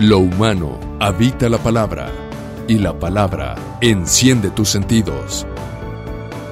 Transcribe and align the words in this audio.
Lo 0.00 0.20
humano 0.20 0.80
habita 0.98 1.50
la 1.50 1.58
palabra 1.58 2.10
y 2.66 2.78
la 2.78 2.98
palabra 2.98 3.54
enciende 3.82 4.48
tus 4.48 4.70
sentidos. 4.70 5.46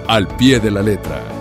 Al 0.07 0.29
pie 0.37 0.61
de 0.61 0.71
la 0.71 0.83
letra. 0.83 1.38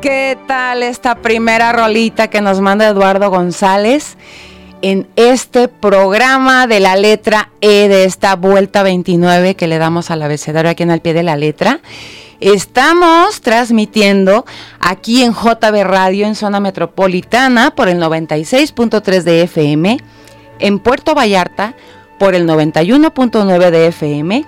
¿Qué 0.00 0.38
tal 0.46 0.82
esta 0.82 1.16
primera 1.16 1.72
rolita 1.72 2.28
que 2.28 2.40
nos 2.40 2.60
manda 2.60 2.88
Eduardo 2.88 3.28
González 3.28 4.16
en 4.80 5.06
este 5.16 5.68
programa 5.68 6.66
de 6.66 6.80
la 6.80 6.96
letra 6.96 7.50
E 7.60 7.86
de 7.88 8.04
esta 8.04 8.34
vuelta 8.34 8.82
29 8.82 9.56
que 9.56 9.66
le 9.66 9.76
damos 9.76 10.10
al 10.10 10.22
abecedario 10.22 10.70
aquí 10.70 10.84
en 10.84 10.90
el 10.90 11.02
pie 11.02 11.12
de 11.12 11.22
la 11.22 11.36
letra? 11.36 11.80
Estamos 12.40 13.42
transmitiendo 13.42 14.46
aquí 14.80 15.22
en 15.22 15.34
JB 15.34 15.82
Radio 15.84 16.26
en 16.26 16.34
zona 16.34 16.60
metropolitana 16.60 17.74
por 17.74 17.90
el 17.90 18.00
96.3 18.00 19.22
de 19.22 19.42
FM, 19.42 19.98
en 20.60 20.78
Puerto 20.78 21.14
Vallarta 21.14 21.74
por 22.18 22.34
el 22.34 22.48
91.9 22.48 23.70
de 23.70 23.86
FM 23.88 24.46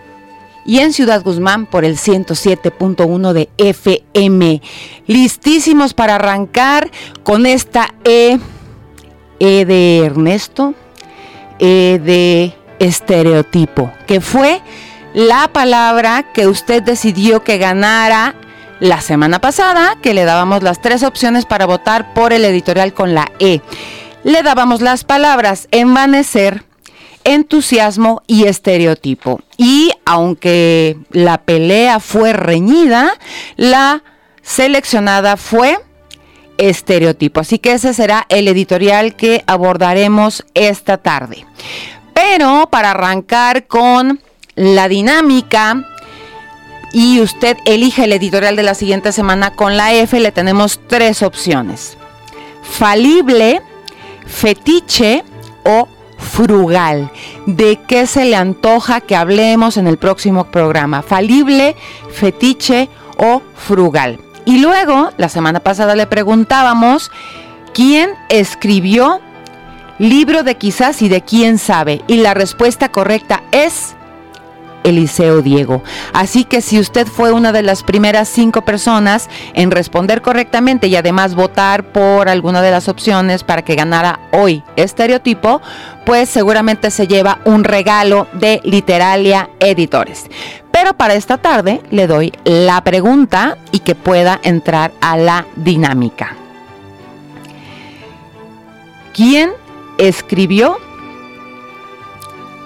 y 0.64 0.78
en 0.78 0.92
Ciudad 0.92 1.22
Guzmán 1.22 1.66
por 1.66 1.84
el 1.84 1.96
107.1 1.96 3.32
de 3.32 3.48
FM. 3.58 4.62
Listísimos 5.06 5.94
para 5.94 6.16
arrancar 6.16 6.90
con 7.22 7.46
esta 7.46 7.94
E, 8.04 8.38
E 9.38 9.64
de 9.64 10.04
Ernesto, 10.04 10.74
E 11.58 12.00
de 12.02 12.54
estereotipo, 12.78 13.92
que 14.06 14.20
fue 14.20 14.60
la 15.14 15.48
palabra 15.52 16.32
que 16.32 16.46
usted 16.46 16.82
decidió 16.82 17.42
que 17.44 17.58
ganara 17.58 18.34
la 18.80 19.00
semana 19.00 19.40
pasada, 19.40 19.96
que 20.02 20.14
le 20.14 20.24
dábamos 20.24 20.62
las 20.62 20.80
tres 20.80 21.04
opciones 21.04 21.46
para 21.46 21.66
votar 21.66 22.14
por 22.14 22.32
el 22.32 22.44
editorial 22.44 22.92
con 22.92 23.14
la 23.14 23.30
E. 23.38 23.60
Le 24.24 24.42
dábamos 24.42 24.80
las 24.80 25.04
palabras 25.04 25.68
envanecer, 25.70 26.64
entusiasmo 27.24 28.22
y 28.26 28.44
estereotipo. 28.44 29.40
Y 29.56 29.92
aunque 30.04 30.96
la 31.10 31.38
pelea 31.38 32.00
fue 32.00 32.32
reñida, 32.32 33.14
la 33.56 34.02
seleccionada 34.42 35.36
fue 35.36 35.78
estereotipo. 36.58 37.40
Así 37.40 37.58
que 37.58 37.72
ese 37.72 37.94
será 37.94 38.26
el 38.28 38.48
editorial 38.48 39.16
que 39.16 39.42
abordaremos 39.46 40.44
esta 40.54 40.98
tarde. 40.98 41.46
Pero 42.14 42.68
para 42.70 42.90
arrancar 42.90 43.66
con 43.66 44.20
la 44.54 44.88
dinámica 44.88 45.88
y 46.92 47.20
usted 47.20 47.56
elige 47.64 48.04
el 48.04 48.12
editorial 48.12 48.54
de 48.54 48.62
la 48.62 48.74
siguiente 48.74 49.12
semana 49.12 49.54
con 49.54 49.76
la 49.76 49.94
F, 49.94 50.18
le 50.20 50.30
tenemos 50.30 50.80
tres 50.88 51.22
opciones. 51.22 51.96
Falible, 52.62 53.62
fetiche 54.26 55.24
o 55.64 55.88
frugal. 56.22 57.10
¿De 57.46 57.78
qué 57.86 58.06
se 58.06 58.24
le 58.24 58.36
antoja 58.36 59.00
que 59.00 59.16
hablemos 59.16 59.76
en 59.76 59.86
el 59.86 59.98
próximo 59.98 60.44
programa? 60.44 61.02
Falible, 61.02 61.76
fetiche 62.10 62.88
o 63.18 63.42
frugal. 63.54 64.18
Y 64.44 64.58
luego, 64.58 65.10
la 65.18 65.28
semana 65.28 65.60
pasada 65.60 65.94
le 65.94 66.06
preguntábamos 66.06 67.10
quién 67.74 68.10
escribió 68.28 69.20
libro 69.98 70.42
de 70.42 70.56
quizás 70.56 71.02
y 71.02 71.08
de 71.08 71.22
quién 71.22 71.58
sabe. 71.58 72.02
Y 72.06 72.16
la 72.16 72.34
respuesta 72.34 72.90
correcta 72.90 73.42
es 73.52 73.94
Eliseo 74.84 75.42
Diego. 75.42 75.82
Así 76.12 76.44
que 76.44 76.60
si 76.60 76.78
usted 76.78 77.06
fue 77.06 77.32
una 77.32 77.52
de 77.52 77.62
las 77.62 77.82
primeras 77.82 78.28
cinco 78.28 78.62
personas 78.62 79.28
en 79.54 79.70
responder 79.70 80.22
correctamente 80.22 80.86
y 80.86 80.96
además 80.96 81.34
votar 81.34 81.92
por 81.92 82.28
alguna 82.28 82.62
de 82.62 82.70
las 82.70 82.88
opciones 82.88 83.44
para 83.44 83.62
que 83.62 83.74
ganara 83.74 84.20
hoy 84.32 84.62
estereotipo, 84.76 85.60
pues 86.04 86.28
seguramente 86.28 86.90
se 86.90 87.06
lleva 87.06 87.40
un 87.44 87.64
regalo 87.64 88.26
de 88.32 88.60
Literalia 88.64 89.50
Editores. 89.60 90.26
Pero 90.70 90.94
para 90.94 91.14
esta 91.14 91.38
tarde 91.38 91.82
le 91.90 92.06
doy 92.06 92.32
la 92.44 92.82
pregunta 92.82 93.58
y 93.70 93.80
que 93.80 93.94
pueda 93.94 94.40
entrar 94.42 94.92
a 95.00 95.16
la 95.16 95.46
dinámica. 95.56 96.36
¿Quién 99.12 99.50
escribió 99.98 100.78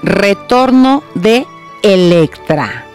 Retorno 0.02 1.02
de 1.14 1.46
Electra? 1.82 2.87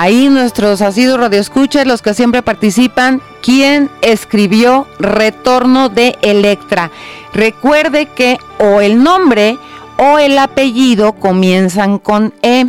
Ahí 0.00 0.28
nuestros 0.28 0.80
asiduos 0.80 1.18
radioescuchas, 1.18 1.84
los 1.84 2.02
que 2.02 2.14
siempre 2.14 2.42
participan, 2.42 3.20
¿quién 3.42 3.90
escribió 4.00 4.86
Retorno 5.00 5.88
de 5.88 6.16
Electra? 6.22 6.92
Recuerde 7.34 8.06
que 8.06 8.38
o 8.60 8.80
el 8.80 9.02
nombre 9.02 9.58
o 9.96 10.18
el 10.18 10.38
apellido 10.38 11.14
comienzan 11.14 11.98
con 11.98 12.32
E. 12.42 12.66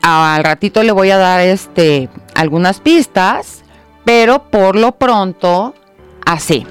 Al 0.00 0.42
ratito 0.42 0.82
le 0.82 0.92
voy 0.92 1.10
a 1.10 1.18
dar 1.18 1.40
este 1.42 2.08
algunas 2.34 2.80
pistas, 2.80 3.62
pero 4.06 4.44
por 4.50 4.74
lo 4.74 4.92
pronto 4.92 5.74
así. 6.24 6.66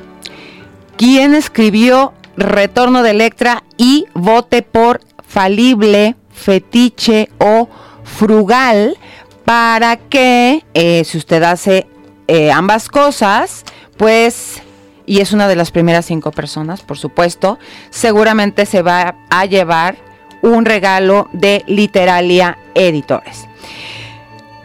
¿Quién 0.98 1.36
escribió 1.36 2.14
Retorno 2.36 3.04
de 3.04 3.12
Electra 3.12 3.64
y 3.78 4.08
vote 4.16 4.64
por 4.64 5.02
falible, 5.30 6.16
fetiche 6.32 7.30
o 7.38 7.70
frugal 8.04 8.98
para 9.46 9.98
que 9.98 10.66
eh, 10.74 11.04
si 11.06 11.18
usted 11.18 11.44
hace 11.44 11.88
eh, 12.28 12.52
ambas 12.52 12.90
cosas, 12.90 13.64
pues, 13.98 14.62
y 15.06 15.22
es 15.22 15.32
una 15.32 15.48
de 15.48 15.56
las 15.56 15.72
primeras 15.72 16.06
cinco 16.06 16.32
personas, 16.32 16.82
por 16.82 16.98
supuesto, 16.98 17.60
seguramente 17.90 18.66
se 18.66 18.82
va 18.82 19.16
a 19.30 19.46
llevar 19.46 19.98
un 20.42 20.66
regalo 20.66 21.30
de 21.32 21.64
Literalia 21.68 22.58
Editores. 22.74 23.48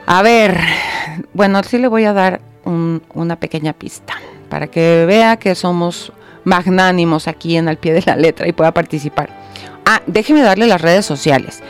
A 0.06 0.22
ver, 0.22 0.58
bueno, 1.32 1.62
sí 1.62 1.78
le 1.78 1.88
voy 1.88 2.04
a 2.04 2.12
dar 2.12 2.40
una 2.64 3.36
pequeña 3.36 3.74
pista 3.74 4.14
para 4.48 4.66
que 4.68 5.04
vea 5.06 5.36
que 5.36 5.54
somos 5.54 6.12
magnánimos 6.44 7.28
aquí 7.28 7.56
en 7.56 7.68
Al 7.68 7.76
pie 7.76 7.92
de 7.92 8.02
la 8.06 8.16
letra 8.16 8.46
y 8.48 8.52
pueda 8.52 8.72
participar. 8.72 9.43
Ah, 9.84 10.02
déjeme 10.06 10.42
darle 10.42 10.66
las 10.66 10.80
redes 10.80 11.04
sociales. 11.06 11.62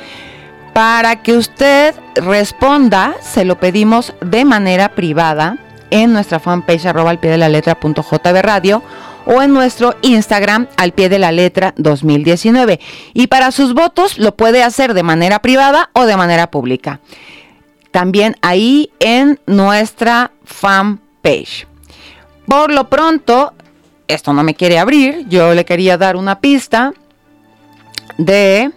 Para 0.73 1.23
que 1.23 1.37
usted 1.37 1.95
responda, 2.17 3.15
se 3.21 3.45
lo 3.45 3.59
pedimos 3.59 4.15
de 4.21 4.45
manera 4.45 4.91
privada 4.91 5.59
en 5.91 6.13
nuestra 6.13 6.41
fanpage 6.41 6.87
arroba 6.87 7.11
al 7.11 7.21
pie 7.21 7.31
de 7.31 7.39
la 7.39 7.49
letra 7.49 7.79
punto 7.79 8.05
radio 8.43 8.83
o 9.27 9.43
en 9.43 9.53
nuestro 9.53 9.95
Instagram 10.03 10.67
al 10.77 10.93
pie 10.93 11.09
de 11.09 11.19
la 11.19 11.33
letra 11.33 11.75
2019. 11.77 12.81
Y 13.13 13.29
para 13.29 13.53
sus 13.53 13.75
votos 13.75 14.19
lo 14.19 14.35
puede 14.35 14.63
hacer 14.63 14.95
de 14.95 15.03
manera 15.03 15.41
privada 15.41 15.91
o 15.93 16.05
de 16.05 16.17
manera 16.17 16.51
pública. 16.51 17.01
También 17.91 18.37
ahí 18.43 18.91
en 18.99 19.39
nuestra 19.47 20.33
fanpage. 20.45 21.69
Por 22.47 22.73
lo 22.73 22.91
pronto, 22.91 23.55
esto 24.09 24.33
no 24.33 24.43
me 24.43 24.55
quiere 24.55 24.79
abrir. 24.79 25.25
Yo 25.29 25.55
le 25.55 25.65
quería 25.65 25.97
dar 25.97 26.17
una 26.17 26.41
pista 26.41 26.93
de 28.19 28.71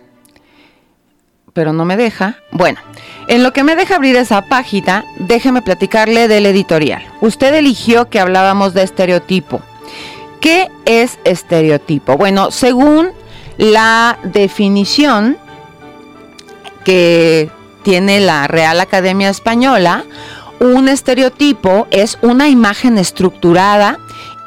pero 1.58 1.74
no 1.74 1.86
me 1.86 1.98
deja. 1.98 2.36
Bueno, 2.52 2.80
en 3.28 3.42
lo 3.42 3.52
que 3.52 3.64
me 3.64 3.76
deja 3.76 3.96
abrir 3.96 4.16
esa 4.16 4.44
página, 4.44 5.06
déjeme 5.18 5.64
platicarle 5.64 6.28
del 6.28 6.46
editorial. 6.46 7.04
Usted 7.20 7.52
eligió 7.56 8.12
que 8.12 8.20
hablábamos 8.20 8.76
de 8.76 8.84
estereotipo. 8.84 9.62
¿Qué 10.40 10.70
es 10.86 11.18
estereotipo? 11.24 12.16
Bueno, 12.16 12.52
según 12.52 13.10
la 13.58 14.20
definición 14.22 15.36
que 16.86 17.50
tiene 17.82 18.20
la 18.20 18.48
Real 18.48 18.80
Academia 18.80 19.30
Española, 19.30 20.04
un 20.60 20.88
estereotipo 20.88 21.88
es 21.90 22.20
una 22.22 22.50
imagen 22.50 23.00
estructurada 23.00 23.98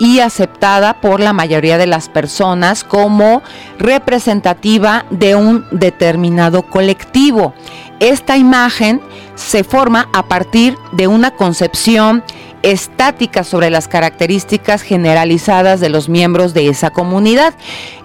y 0.01 0.21
aceptada 0.21 0.95
por 0.95 1.21
la 1.21 1.35
mayoría 1.35 1.77
de 1.77 1.87
las 1.87 2.09
personas 2.09 2.85
como 2.85 3.43
representativa 3.79 5.05
de 5.11 5.35
un 5.35 5.67
determinado 5.71 6.63
colectivo. 6.63 7.53
Esta 8.01 8.39
imagen 8.39 9.03
se 9.35 9.63
forma 9.63 10.09
a 10.15 10.27
partir 10.27 10.75
de 10.93 11.07
una 11.07 11.33
concepción 11.33 12.25
estática 12.63 13.45
sobre 13.45 13.69
las 13.69 13.89
características 13.89 14.81
generalizadas 14.81 15.81
de 15.81 15.91
los 15.91 16.09
miembros 16.09 16.55
de 16.55 16.69
esa 16.69 16.89
comunidad. 16.89 17.53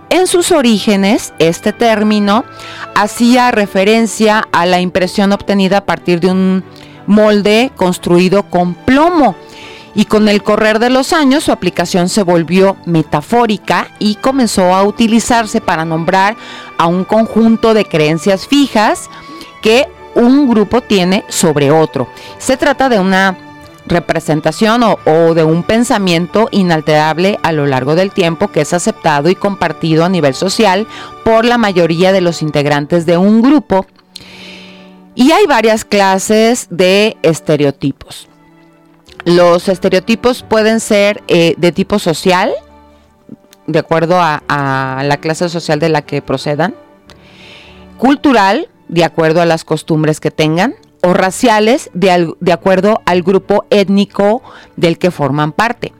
En 0.10 0.28
sus 0.28 0.52
orígenes, 0.52 1.34
este 1.40 1.72
término 1.72 2.44
hacía 2.94 3.52
referencia 3.52 4.46
a 4.52 4.66
la 4.66 4.82
impresión 4.82 5.32
obtenida 5.32 5.78
a 5.78 5.86
partir 5.86 6.20
de 6.20 6.28
un 6.28 6.66
molde 7.08 7.72
construido 7.78 8.44
con 8.44 8.74
plomo 8.74 9.36
y 9.96 10.06
con 10.06 10.28
el 10.28 10.44
correr 10.44 10.80
de 10.80 10.90
los 10.90 11.14
años 11.14 11.46
su 11.46 11.52
aplicación 11.52 12.10
se 12.10 12.22
volvió 12.22 12.76
metafórica 12.86 13.88
y 13.98 14.16
comenzó 14.16 14.76
a 14.76 14.84
utilizarse 14.84 15.62
para 15.62 15.86
nombrar 15.86 16.36
a 16.78 16.88
un 16.88 17.06
conjunto 17.06 17.74
de 17.74 17.86
creencias 17.86 18.46
fijas 18.46 19.10
que 19.62 19.88
un 20.14 20.50
grupo 20.50 20.82
tiene 20.82 21.24
sobre 21.30 21.72
otro. 21.72 22.08
Se 22.38 22.58
trata 22.58 22.90
de 22.90 23.00
una 23.00 23.38
representación 23.88 24.84
o, 24.84 25.34
de 25.34 25.44
un 25.44 25.64
pensamiento 25.64 26.50
inalterable 26.52 27.40
a 27.44 27.52
lo 27.52 27.66
largo 27.66 27.96
del 27.96 28.12
tiempo 28.12 28.50
que 28.50 28.62
es 28.62 28.74
aceptado 28.74 29.30
y 29.30 29.36
compartido 29.36 30.04
a 30.04 30.10
nivel 30.10 30.34
social 30.34 30.88
por 31.24 31.46
la 31.46 31.58
mayoría 31.58 32.12
de 32.12 32.22
los 32.22 32.42
integrantes 32.42 33.06
de 33.06 33.18
un 33.18 33.42
grupo. 33.42 33.86
Y 35.14 35.32
hay 35.32 35.46
varias 35.46 35.86
clases 35.86 36.68
de 36.70 37.16
estereotipos. 37.22 38.28
Los 39.26 39.70
estereotipos 39.70 40.44
pueden 40.44 40.80
ser 40.80 41.24
eh, 41.28 41.56
de 41.58 41.72
tipo 41.72 41.98
social, 41.98 42.54
de 43.66 43.80
acuerdo 43.80 44.20
a, 44.22 45.02
la 45.04 45.18
clase 45.18 45.50
social 45.50 45.80
de 45.80 45.90
la 45.90 46.04
que 46.04 46.22
procedan, 46.22 46.76
cultural, 47.98 48.70
de 48.88 49.04
acuerdo 49.04 49.42
a 49.42 49.48
las 49.48 49.64
costumbres 49.64 50.20
que 50.20 50.30
tengan, 50.30 50.76
o 51.02 51.14
raciales, 51.14 51.90
de 51.94 52.54
acuerdo 52.54 53.02
al 53.06 53.24
grupo 53.24 53.66
étnico 53.72 54.44
del 54.76 55.00
que 55.00 55.10
forman 55.10 55.52
parte. 55.52 55.92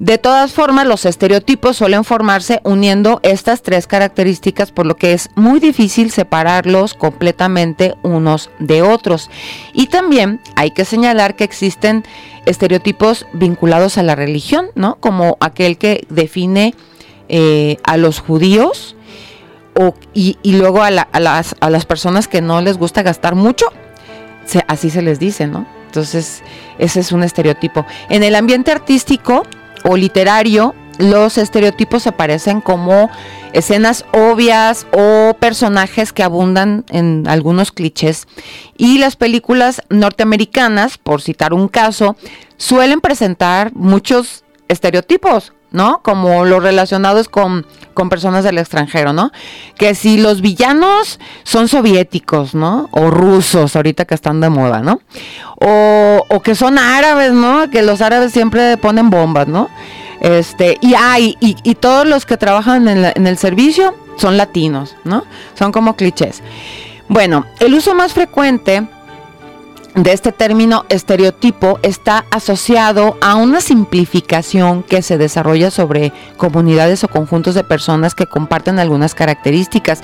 De 0.00 0.16
todas 0.16 0.52
formas, 0.52 0.86
los 0.86 1.04
estereotipos 1.04 1.76
suelen 1.76 2.04
formarse 2.04 2.62
uniendo 2.64 3.20
estas 3.22 3.60
tres 3.60 3.86
características, 3.86 4.72
por 4.72 4.86
lo 4.86 4.96
que 4.96 5.12
es 5.12 5.28
muy 5.34 5.60
difícil 5.60 6.10
separarlos 6.10 6.94
completamente 6.94 7.94
unos 8.02 8.48
de 8.58 8.80
otros. 8.80 9.28
Y 9.74 9.88
también 9.88 10.40
hay 10.56 10.70
que 10.70 10.86
señalar 10.86 11.36
que 11.36 11.44
existen 11.44 12.04
estereotipos 12.46 13.26
vinculados 13.32 13.98
a 13.98 14.02
la 14.02 14.14
religión, 14.14 14.66
¿no? 14.74 14.96
Como 14.96 15.36
aquel 15.40 15.78
que 15.78 16.06
define 16.08 16.74
eh, 17.28 17.76
a 17.84 17.96
los 17.96 18.20
judíos 18.20 18.96
y, 20.12 20.36
luego 20.44 20.82
a, 20.82 20.90
las, 20.90 21.06
a, 21.60 21.70
las, 21.70 21.86
personas 21.86 22.28
que 22.28 22.42
no 22.42 22.60
les 22.60 22.76
gusta 22.76 23.02
gastar 23.02 23.34
mucho, 23.34 23.66
así 24.66 24.90
se 24.90 25.00
les 25.00 25.18
dice, 25.18 25.46
¿no? 25.46 25.66
Entonces, 25.86 26.42
ese 26.78 27.00
es 27.00 27.12
un 27.12 27.22
estereotipo. 27.22 27.86
En 28.08 28.22
el 28.22 28.34
ambiente 28.34 28.70
artístico, 28.70 29.44
o 29.84 29.96
literario, 29.96 30.74
los 31.00 31.38
estereotipos 31.38 32.06
aparecen 32.06 32.60
como 32.60 33.10
escenas 33.52 34.04
obvias 34.12 34.86
o 34.92 35.34
personajes 35.38 36.12
que 36.12 36.22
abundan 36.22 36.84
en 36.90 37.26
algunos 37.26 37.72
clichés. 37.72 38.28
Y 38.76 38.98
las 38.98 39.16
películas 39.16 39.82
norteamericanas, 39.88 40.98
por 40.98 41.22
citar 41.22 41.52
un 41.52 41.68
caso, 41.68 42.16
suelen 42.56 43.00
presentar 43.00 43.72
muchos 43.74 44.44
estereotipos, 44.68 45.52
¿no? 45.72 46.00
Como 46.02 46.44
los 46.44 46.62
relacionados 46.62 47.28
con, 47.28 47.66
con, 47.94 48.08
personas 48.08 48.44
del 48.44 48.58
extranjero, 48.58 49.12
¿no? 49.12 49.32
Que 49.76 49.94
si 49.94 50.18
los 50.18 50.40
villanos 50.40 51.18
son 51.42 51.68
soviéticos, 51.68 52.54
¿no? 52.54 52.88
O 52.92 53.10
rusos, 53.10 53.74
ahorita 53.74 54.04
que 54.04 54.14
están 54.14 54.40
de 54.40 54.50
moda, 54.50 54.80
¿no? 54.80 55.00
O, 55.56 56.24
o 56.28 56.40
que 56.40 56.54
son 56.54 56.78
árabes, 56.78 57.32
¿no? 57.32 57.68
Que 57.70 57.82
los 57.82 58.00
árabes 58.00 58.32
siempre 58.32 58.76
ponen 58.76 59.10
bombas, 59.10 59.48
¿no? 59.48 59.68
Este, 60.20 60.78
y, 60.80 60.94
hay 60.94 61.36
y, 61.40 61.56
y, 61.62 61.74
todos 61.74 62.06
los 62.06 62.26
que 62.26 62.36
trabajan 62.36 62.88
en, 62.88 63.12
en 63.14 63.26
el 63.26 63.38
servicio 63.38 63.94
son 64.16 64.36
latinos, 64.36 64.96
¿no? 65.04 65.24
Son 65.58 65.72
como 65.72 65.96
clichés. 65.96 66.42
Bueno, 67.08 67.46
el 67.58 67.74
uso 67.74 67.94
más 67.94 68.12
frecuente 68.12 68.86
de 69.94 70.12
este 70.12 70.30
término 70.30 70.84
estereotipo 70.88 71.78
está 71.82 72.24
asociado 72.30 73.16
a 73.20 73.34
una 73.34 73.60
simplificación 73.60 74.82
que 74.82 75.02
se 75.02 75.18
desarrolla 75.18 75.70
sobre 75.70 76.12
comunidades 76.36 77.02
o 77.02 77.08
conjuntos 77.08 77.54
de 77.54 77.64
personas 77.64 78.14
que 78.14 78.26
comparten 78.26 78.78
algunas 78.78 79.14
características. 79.14 80.02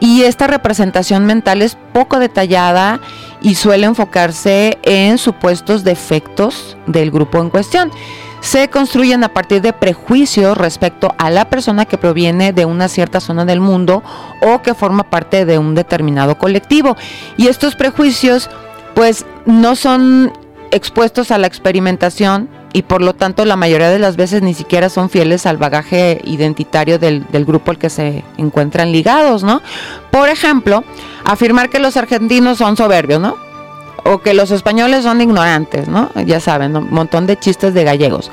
Y 0.00 0.22
esta 0.22 0.46
representación 0.46 1.26
mental 1.26 1.62
es 1.62 1.76
poco 1.92 2.18
detallada 2.18 3.00
y 3.42 3.56
suele 3.56 3.86
enfocarse 3.86 4.78
en 4.82 5.18
supuestos 5.18 5.84
defectos 5.84 6.76
del 6.86 7.10
grupo 7.10 7.38
en 7.38 7.50
cuestión. 7.50 7.90
Se 8.46 8.70
construyen 8.70 9.24
a 9.24 9.30
partir 9.30 9.60
de 9.60 9.72
prejuicios 9.72 10.56
respecto 10.56 11.12
a 11.18 11.30
la 11.30 11.50
persona 11.50 11.84
que 11.84 11.98
proviene 11.98 12.52
de 12.52 12.64
una 12.64 12.86
cierta 12.86 13.18
zona 13.18 13.44
del 13.44 13.58
mundo 13.58 14.04
o 14.40 14.62
que 14.62 14.72
forma 14.72 15.10
parte 15.10 15.44
de 15.44 15.58
un 15.58 15.74
determinado 15.74 16.38
colectivo. 16.38 16.96
Y 17.36 17.48
estos 17.48 17.74
prejuicios 17.74 18.48
pues 18.94 19.26
no 19.46 19.74
son 19.74 20.32
expuestos 20.70 21.32
a 21.32 21.38
la 21.38 21.48
experimentación 21.48 22.48
y 22.72 22.82
por 22.82 23.02
lo 23.02 23.16
tanto 23.16 23.44
la 23.44 23.56
mayoría 23.56 23.90
de 23.90 23.98
las 23.98 24.14
veces 24.14 24.42
ni 24.42 24.54
siquiera 24.54 24.90
son 24.90 25.10
fieles 25.10 25.44
al 25.44 25.56
bagaje 25.56 26.20
identitario 26.22 27.00
del, 27.00 27.24
grupo 27.44 27.72
al 27.72 27.78
que 27.78 27.90
se 27.90 28.22
encuentran 28.36 28.92
ligados, 28.92 29.42
¿no? 29.42 29.60
Por 30.12 30.28
ejemplo, 30.28 30.84
afirmar 31.24 31.68
que 31.68 31.80
los 31.80 31.96
argentinos 31.96 32.58
son 32.58 32.76
soberbios, 32.76 33.20
¿no? 33.20 33.45
O 34.06 34.18
que 34.18 34.34
los 34.34 34.50
españoles 34.50 35.04
son 35.04 35.20
ignorantes, 35.20 35.88
¿no? 35.88 36.10
Ya 36.24 36.40
saben, 36.40 36.76
un 36.76 36.92
montón 36.92 37.26
de 37.26 37.38
chistes 37.38 37.74
de 37.74 37.84
gallegos. 37.84 38.30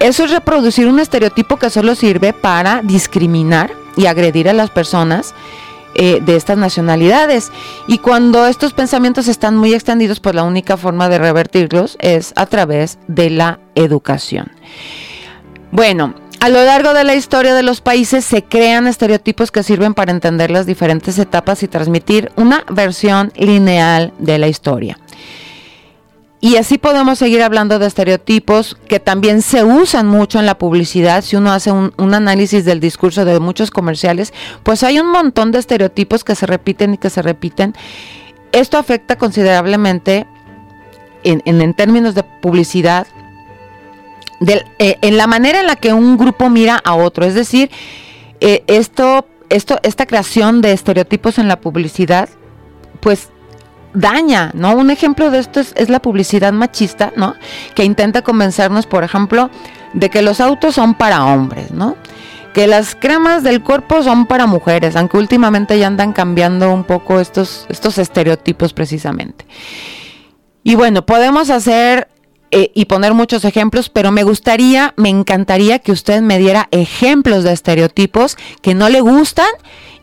Eso 0.00 0.24
es 0.24 0.30
reproducir 0.30 0.88
un 0.88 0.98
estereotipo 0.98 1.56
que 1.56 1.70
solo 1.70 1.94
sirve 1.94 2.32
para 2.32 2.82
discriminar 2.82 3.72
y 3.96 4.06
agredir 4.06 4.48
a 4.48 4.52
las 4.52 4.70
personas 4.70 5.34
eh, 5.94 6.20
de 6.20 6.36
estas 6.36 6.58
nacionalidades. 6.58 7.52
Y 7.86 7.98
cuando 7.98 8.46
estos 8.46 8.72
pensamientos 8.72 9.28
están 9.28 9.56
muy 9.56 9.74
extendidos, 9.74 10.18
pues 10.18 10.34
la 10.34 10.42
única 10.42 10.76
forma 10.76 11.08
de 11.08 11.18
revertirlos 11.18 11.96
es 12.00 12.32
a 12.34 12.46
través 12.46 12.98
de 13.06 13.30
la 13.30 13.60
educación. 13.76 14.50
Bueno, 15.70 16.14
a 16.44 16.50
lo 16.50 16.62
largo 16.62 16.92
de 16.92 17.04
la 17.04 17.14
historia 17.14 17.54
de 17.54 17.62
los 17.62 17.80
países 17.80 18.22
se 18.22 18.44
crean 18.44 18.86
estereotipos 18.86 19.50
que 19.50 19.62
sirven 19.62 19.94
para 19.94 20.12
entender 20.12 20.50
las 20.50 20.66
diferentes 20.66 21.18
etapas 21.18 21.62
y 21.62 21.68
transmitir 21.68 22.30
una 22.36 22.66
versión 22.68 23.32
lineal 23.34 24.12
de 24.18 24.36
la 24.36 24.48
historia. 24.48 24.98
Y 26.42 26.56
así 26.56 26.76
podemos 26.76 27.18
seguir 27.18 27.42
hablando 27.42 27.78
de 27.78 27.86
estereotipos 27.86 28.76
que 28.88 29.00
también 29.00 29.40
se 29.40 29.64
usan 29.64 30.06
mucho 30.06 30.38
en 30.38 30.44
la 30.44 30.58
publicidad. 30.58 31.24
Si 31.24 31.34
uno 31.34 31.50
hace 31.50 31.72
un, 31.72 31.94
análisis 31.96 32.66
del 32.66 32.78
discurso 32.78 33.24
de 33.24 33.40
muchos 33.40 33.70
comerciales, 33.70 34.34
pues 34.64 34.82
hay 34.82 34.98
un 35.00 35.10
montón 35.10 35.50
de 35.50 35.60
estereotipos 35.60 36.24
que 36.24 36.34
se 36.34 36.44
repiten 36.44 36.92
y 36.92 36.98
que 36.98 37.08
se 37.08 37.22
repiten. 37.22 37.72
Esto 38.52 38.76
afecta 38.76 39.16
considerablemente 39.16 40.26
en, 41.22 41.72
términos 41.72 42.14
de 42.14 42.22
publicidad, 42.22 43.06
eh, 44.48 44.98
en 45.00 45.16
la 45.16 45.26
manera 45.26 45.60
en 45.60 45.66
la 45.66 45.76
que 45.76 45.92
un 45.92 46.16
grupo 46.16 46.50
mira 46.50 46.80
a 46.84 46.94
otro. 46.94 47.24
Es 47.24 47.34
decir, 47.34 47.70
eh, 48.40 48.62
esto, 48.66 49.26
esto, 49.48 49.78
esta 49.82 50.06
creación 50.06 50.60
de 50.60 50.72
estereotipos 50.72 51.38
en 51.38 51.48
la 51.48 51.60
publicidad, 51.60 52.28
pues 53.00 53.30
daña, 53.94 54.50
¿no? 54.54 54.76
Un 54.76 54.90
ejemplo 54.90 55.30
de 55.30 55.38
esto 55.38 55.60
es, 55.60 55.88
la 55.88 56.00
publicidad 56.00 56.52
machista, 56.52 57.12
¿no? 57.16 57.34
Que 57.74 57.84
intenta 57.84 58.22
convencernos, 58.22 58.86
por 58.86 59.04
ejemplo, 59.04 59.50
de 59.92 60.10
que 60.10 60.22
los 60.22 60.40
autos 60.40 60.74
son 60.74 60.94
para 60.94 61.24
hombres, 61.24 61.70
¿no? 61.70 61.96
Que 62.52 62.66
las 62.66 62.94
cremas 62.94 63.42
del 63.42 63.62
cuerpo 63.62 64.02
son 64.02 64.26
para 64.26 64.46
mujeres, 64.46 64.96
aunque 64.96 65.16
últimamente 65.16 65.78
ya 65.78 65.86
andan 65.86 66.12
cambiando 66.12 66.72
un 66.72 66.84
poco 66.84 67.20
estos, 67.20 67.66
estos 67.68 67.98
estereotipos 67.98 68.72
precisamente. 68.72 69.46
Y 70.62 70.74
bueno, 70.74 71.06
podemos 71.06 71.50
hacer 71.50 72.08
eh, 72.56 72.70
y 72.72 72.84
poner 72.84 73.14
muchos 73.14 73.44
ejemplos, 73.44 73.88
pero 73.88 74.12
me 74.12 74.22
gustaría, 74.22 74.94
me 74.96 75.08
encantaría 75.08 75.80
que 75.80 75.90
usted 75.90 76.22
me 76.22 76.38
diera 76.38 76.68
ejemplos 76.70 77.42
de 77.42 77.52
estereotipos 77.52 78.36
que 78.62 78.76
no 78.76 78.88
le 78.88 79.00
gustan 79.00 79.48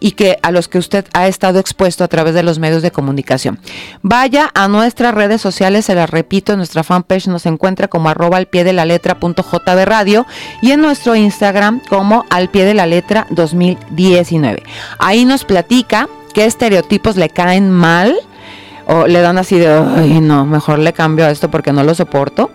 y 0.02 0.12
que 0.12 0.38
a 0.42 0.52
los 0.52 0.68
que 0.68 0.78
usted 0.78 1.06
ha 1.14 1.30
estado 1.30 1.60
expuesto 1.60 2.04
a 2.04 2.10
través 2.10 2.34
de 2.34 2.44
los 2.44 2.60
medios 2.60 2.82
de 2.82 2.92
comunicación. 2.92 3.58
Vaya 4.02 4.52
a 4.54 4.68
nuestras 4.68 5.14
redes 5.14 5.40
sociales, 5.40 5.86
se 5.86 5.96
las 5.96 6.10
repito, 6.10 6.58
nuestra 6.58 6.84
fanpage 6.84 7.28
nos 7.28 7.46
encuentra 7.46 7.88
como 7.88 8.10
arroba 8.10 8.36
al 8.36 8.48
pie 8.48 8.66
de 8.66 8.74
la 8.74 8.84
letra 8.84 9.18
punto 9.18 9.46
JB 9.50 9.86
Radio 9.86 10.26
y 10.62 10.72
en 10.72 10.82
nuestro 10.82 11.16
Instagram 11.16 11.80
como 11.88 12.26
al 12.30 12.50
pie 12.50 12.66
de 12.66 12.74
la 12.74 12.86
letra 12.86 13.28
2019. 13.30 14.62
Ahí 15.00 15.24
nos 15.24 15.46
platica 15.46 16.10
qué 16.34 16.44
estereotipos 16.44 17.16
le 17.16 17.30
caen 17.30 17.70
mal 17.70 18.14
o 18.92 19.08
le 19.08 19.22
dan 19.22 19.38
así 19.38 19.58
de, 19.58 19.70
ay 19.70 20.20
no, 20.20 20.46
mejor 20.46 20.80
le 20.80 20.92
cambio 20.92 21.26
a 21.26 21.32
esto 21.32 21.50
porque 21.50 21.72
no 21.72 21.84
lo 21.84 21.96
soporto. 21.96 22.52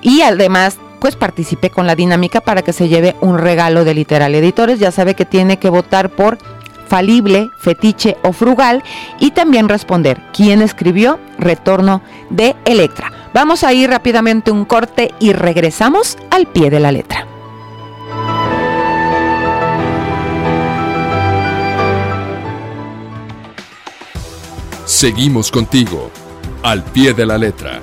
Y 0.00 0.22
además 0.22 0.78
pues 0.98 1.16
participe 1.16 1.70
con 1.70 1.86
la 1.86 1.94
dinámica 1.94 2.40
para 2.40 2.62
que 2.62 2.72
se 2.72 2.88
lleve 2.88 3.16
un 3.20 3.38
regalo 3.38 3.84
de 3.84 3.94
Literal 3.94 4.34
Editores. 4.34 4.78
Ya 4.78 4.90
sabe 4.90 5.14
que 5.14 5.24
tiene 5.24 5.58
que 5.58 5.70
votar 5.70 6.10
por 6.10 6.38
falible, 6.88 7.50
fetiche 7.58 8.16
o 8.22 8.32
frugal 8.32 8.82
y 9.18 9.30
también 9.30 9.68
responder 9.68 10.20
quién 10.32 10.62
escribió 10.62 11.18
Retorno 11.38 12.02
de 12.30 12.54
Electra. 12.64 13.12
Vamos 13.32 13.64
a 13.64 13.72
ir 13.72 13.88
rápidamente 13.88 14.50
un 14.50 14.64
corte 14.64 15.12
y 15.18 15.32
regresamos 15.32 16.18
al 16.30 16.46
pie 16.46 16.70
de 16.70 16.80
la 16.80 16.92
letra. 16.92 17.31
Seguimos 25.02 25.50
contigo, 25.50 26.12
al 26.62 26.84
pie 26.84 27.12
de 27.12 27.26
la 27.26 27.36
letra. 27.36 27.80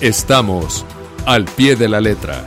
Estamos 0.00 0.84
al 1.26 1.44
pie 1.44 1.76
de 1.76 1.88
la 1.88 2.00
letra. 2.00 2.44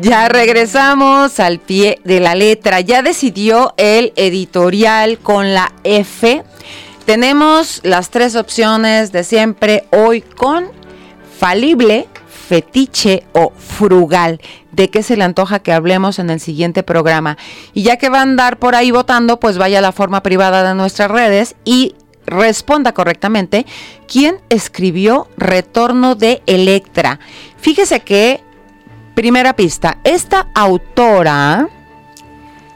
Ya 0.00 0.28
regresamos 0.28 1.40
al 1.40 1.58
pie 1.58 1.98
de 2.04 2.20
la 2.20 2.36
letra. 2.36 2.80
Ya 2.80 3.02
decidió 3.02 3.74
el 3.76 4.12
editorial 4.14 5.18
con 5.18 5.52
la 5.52 5.72
F. 5.82 6.44
Tenemos 7.04 7.80
las 7.82 8.10
tres 8.10 8.36
opciones 8.36 9.10
de 9.10 9.24
siempre 9.24 9.88
hoy 9.90 10.20
con 10.20 10.68
falible, 11.40 12.06
fetiche 12.46 13.24
o 13.32 13.52
frugal. 13.56 14.40
¿De 14.72 14.90
qué 14.90 15.02
se 15.02 15.16
le 15.16 15.24
antoja 15.24 15.60
que 15.60 15.72
hablemos 15.72 16.18
en 16.18 16.30
el 16.30 16.40
siguiente 16.40 16.82
programa? 16.82 17.36
Y 17.72 17.82
ya 17.82 17.96
que 17.96 18.08
va 18.08 18.18
a 18.18 18.22
andar 18.22 18.58
por 18.58 18.74
ahí 18.74 18.90
votando, 18.90 19.40
pues 19.40 19.58
vaya 19.58 19.78
a 19.78 19.82
la 19.82 19.92
forma 19.92 20.22
privada 20.22 20.66
de 20.68 20.74
nuestras 20.74 21.10
redes 21.10 21.56
y 21.64 21.94
responda 22.26 22.92
correctamente 22.92 23.66
quién 24.06 24.38
escribió 24.48 25.28
Retorno 25.36 26.14
de 26.14 26.42
Electra. 26.46 27.20
Fíjese 27.58 28.00
que 28.00 28.42
Primera 29.14 29.54
pista, 29.54 29.98
esta 30.02 30.48
autora 30.54 31.68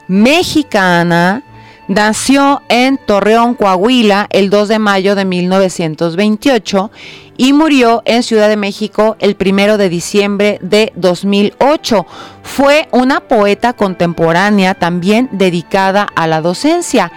mexicana 0.07 1.43
nació 1.89 2.61
en 2.69 2.97
Torreón, 2.97 3.55
Coahuila, 3.55 4.27
el 4.29 4.49
2 4.49 4.69
de 4.69 4.79
mayo 4.79 5.15
de 5.15 5.25
1928 5.25 6.91
y 7.39 7.53
murió 7.53 8.01
en 8.03 8.21
Ciudad 8.21 8.49
de 8.49 8.57
México 8.57 9.15
el 9.19 9.37
1 9.39 9.77
de 9.77 9.87
diciembre 9.87 10.59
de 10.61 10.91
2008. 10.97 12.05
Fue 12.43 12.89
una 12.91 13.21
poeta 13.21 13.71
contemporánea 13.71 14.73
también 14.73 15.29
dedicada 15.31 16.05
a 16.17 16.27
la 16.27 16.41
docencia. 16.41 17.13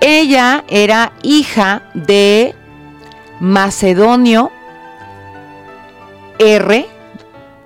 Ella 0.00 0.64
era 0.68 1.12
hija 1.22 1.84
de 1.94 2.56
Macedonio 3.38 4.50
R 6.40 6.88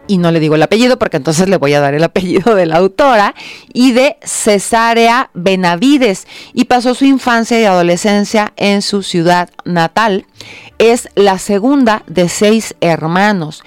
y 0.07 0.19
no 0.19 0.31
le 0.31 0.41
digo 0.41 0.55
el 0.55 0.63
apellido 0.63 0.99
porque 0.99 1.17
entonces 1.17 1.49
le 1.49 1.57
voy 1.57 1.75
a 1.75 1.81
dar 1.81 1.95
el 1.95 2.05
apellido 2.05 2.55
de 2.55 2.67
la 2.67 2.77
autora, 2.77 3.35
y 3.73 3.93
de 3.93 4.17
Cesárea 4.23 5.31
Benavides, 5.35 6.27
y 6.53 6.65
pasó 6.65 6.95
su 6.95 7.05
infancia 7.05 7.61
y 7.61 7.65
adolescencia 7.65 8.53
en 8.57 8.83
su 8.83 9.03
ciudad 9.03 9.51
natal. 9.65 10.27
Es 10.79 11.09
la 11.15 11.39
segunda 11.39 12.03
de 12.07 12.29
seis 12.29 12.75
hermanos. 12.81 13.63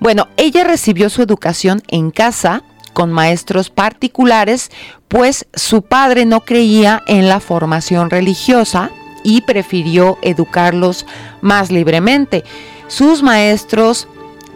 Bueno, 0.00 0.28
ella 0.36 0.64
recibió 0.64 1.10
su 1.10 1.22
educación 1.22 1.82
en 1.88 2.10
casa 2.10 2.62
con 2.92 3.12
maestros 3.12 3.70
particulares, 3.70 4.70
pues 5.06 5.46
su 5.54 5.82
padre 5.82 6.24
no 6.24 6.40
creía 6.40 7.02
en 7.06 7.28
la 7.28 7.40
formación 7.40 8.10
religiosa 8.10 8.90
y 9.22 9.42
prefirió 9.42 10.18
educarlos 10.22 11.06
más 11.40 11.70
libremente. 11.70 12.44
Sus 12.88 13.22
maestros 13.22 14.08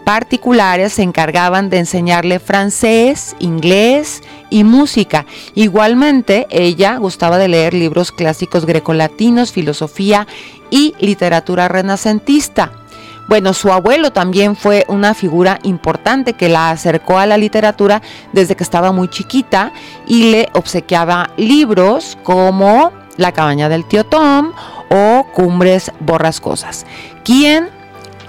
particulares 0.05 0.95
se 0.95 1.03
encargaban 1.03 1.71
de 1.71 1.79
enseñarle 1.79 2.39
francés, 2.39 3.37
inglés 3.39 4.23
y 4.51 4.65
música. 4.65 5.27
Igualmente, 5.55 6.47
ella 6.51 6.97
gustaba 6.97 7.39
de 7.39 7.49
leer 7.49 7.75
libros 7.75 8.13
clásicos 8.13 8.67
grecolatinos, 8.67 9.53
filosofía 9.53 10.27
y 10.71 10.95
literatura 10.99 11.69
renacentista. 11.69 12.73
Bueno, 13.29 13.55
su 13.55 13.73
abuelo 13.73 14.13
también 14.13 14.57
fue 14.57 14.85
una 14.89 15.15
figura 15.15 15.59
importante 15.63 16.35
que 16.35 16.49
la 16.49 16.71
acercó 16.71 17.19
a 17.19 17.27
la 17.27 17.39
literatura 17.39 18.03
desde 18.33 18.57
que 18.57 18.65
estaba 18.65 18.93
muy 18.93 19.09
chiquita 19.09 19.73
y 20.07 20.31
le 20.33 20.49
obsequiaba 20.55 21.31
libros 21.37 22.19
como 22.25 22.93
La 23.17 23.33
cabaña 23.33 23.69
del 23.69 23.85
tío 23.85 24.05
Tom 24.05 24.53
o 24.91 25.27
Cumbres 25.33 25.93
borrascosas. 26.01 26.85
¿Quién, 27.25 27.71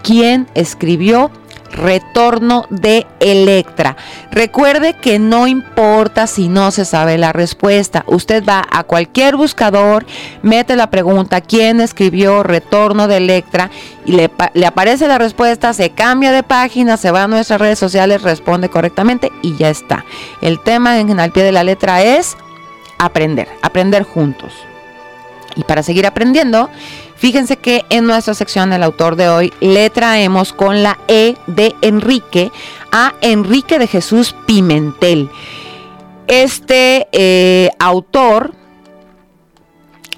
quién 0.03 0.48
escribió 0.53 1.32
retorno 1.74 2.65
de 2.70 3.06
Electra. 3.20 3.98
Recuerde 4.32 4.94
que 4.94 5.20
no 5.20 5.48
importa 5.48 6.27
si 6.27 6.48
no 6.48 6.72
se 6.72 6.86
sabe 6.86 7.18
la 7.18 7.34
respuesta. 7.34 8.03
Usted 8.08 8.44
va 8.48 8.63
a 8.72 8.84
cualquier 8.84 9.36
buscador, 9.36 10.06
mete 10.42 10.75
la 10.75 10.89
pregunta 10.89 11.42
quién 11.42 11.82
escribió 11.82 12.44
retorno 12.44 13.08
de 13.08 13.18
Electra 13.18 13.70
y 14.06 14.13
le, 14.13 14.32
aparece 14.65 15.08
la 15.08 15.18
respuesta, 15.18 15.74
se 15.74 15.89
cambia 15.89 16.32
de 16.32 16.44
página, 16.44 16.98
se 16.98 17.12
va 17.12 17.24
a 17.24 17.27
nuestras 17.27 17.60
redes 17.60 17.80
sociales, 17.80 18.22
responde 18.22 18.70
correctamente 18.70 19.32
y 19.42 19.58
ya 19.58 19.70
está. 19.70 20.06
El 20.42 20.62
tema 20.62 21.00
en 21.00 21.20
al 21.20 21.32
pie 21.32 21.44
de 21.44 21.51
la 21.51 21.63
letra 21.63 22.03
es 22.03 22.38
aprender, 22.98 23.48
aprender 23.62 24.03
juntos. 24.03 24.53
Y 25.56 25.63
para 25.63 25.84
seguir 25.84 26.08
aprendiendo, 26.08 26.70
Fíjense 27.24 27.56
que 27.56 27.86
en 27.89 28.06
nuestra 28.06 28.34
sección 28.34 28.74
el 28.74 28.84
autor 28.84 29.15
de 29.15 29.30
hoy 29.30 29.53
le 29.62 29.89
traemos 29.89 30.51
con 30.51 30.84
la 30.84 31.00
E 31.08 31.38
de 31.48 31.74
Enrique 31.82 32.51
a 32.92 33.13
Enrique 33.22 33.80
de 33.80 33.88
Jesús 33.88 34.36
Pimentel. 34.46 35.30
Este 36.27 37.08
eh, 37.13 37.70
autor, 37.80 38.53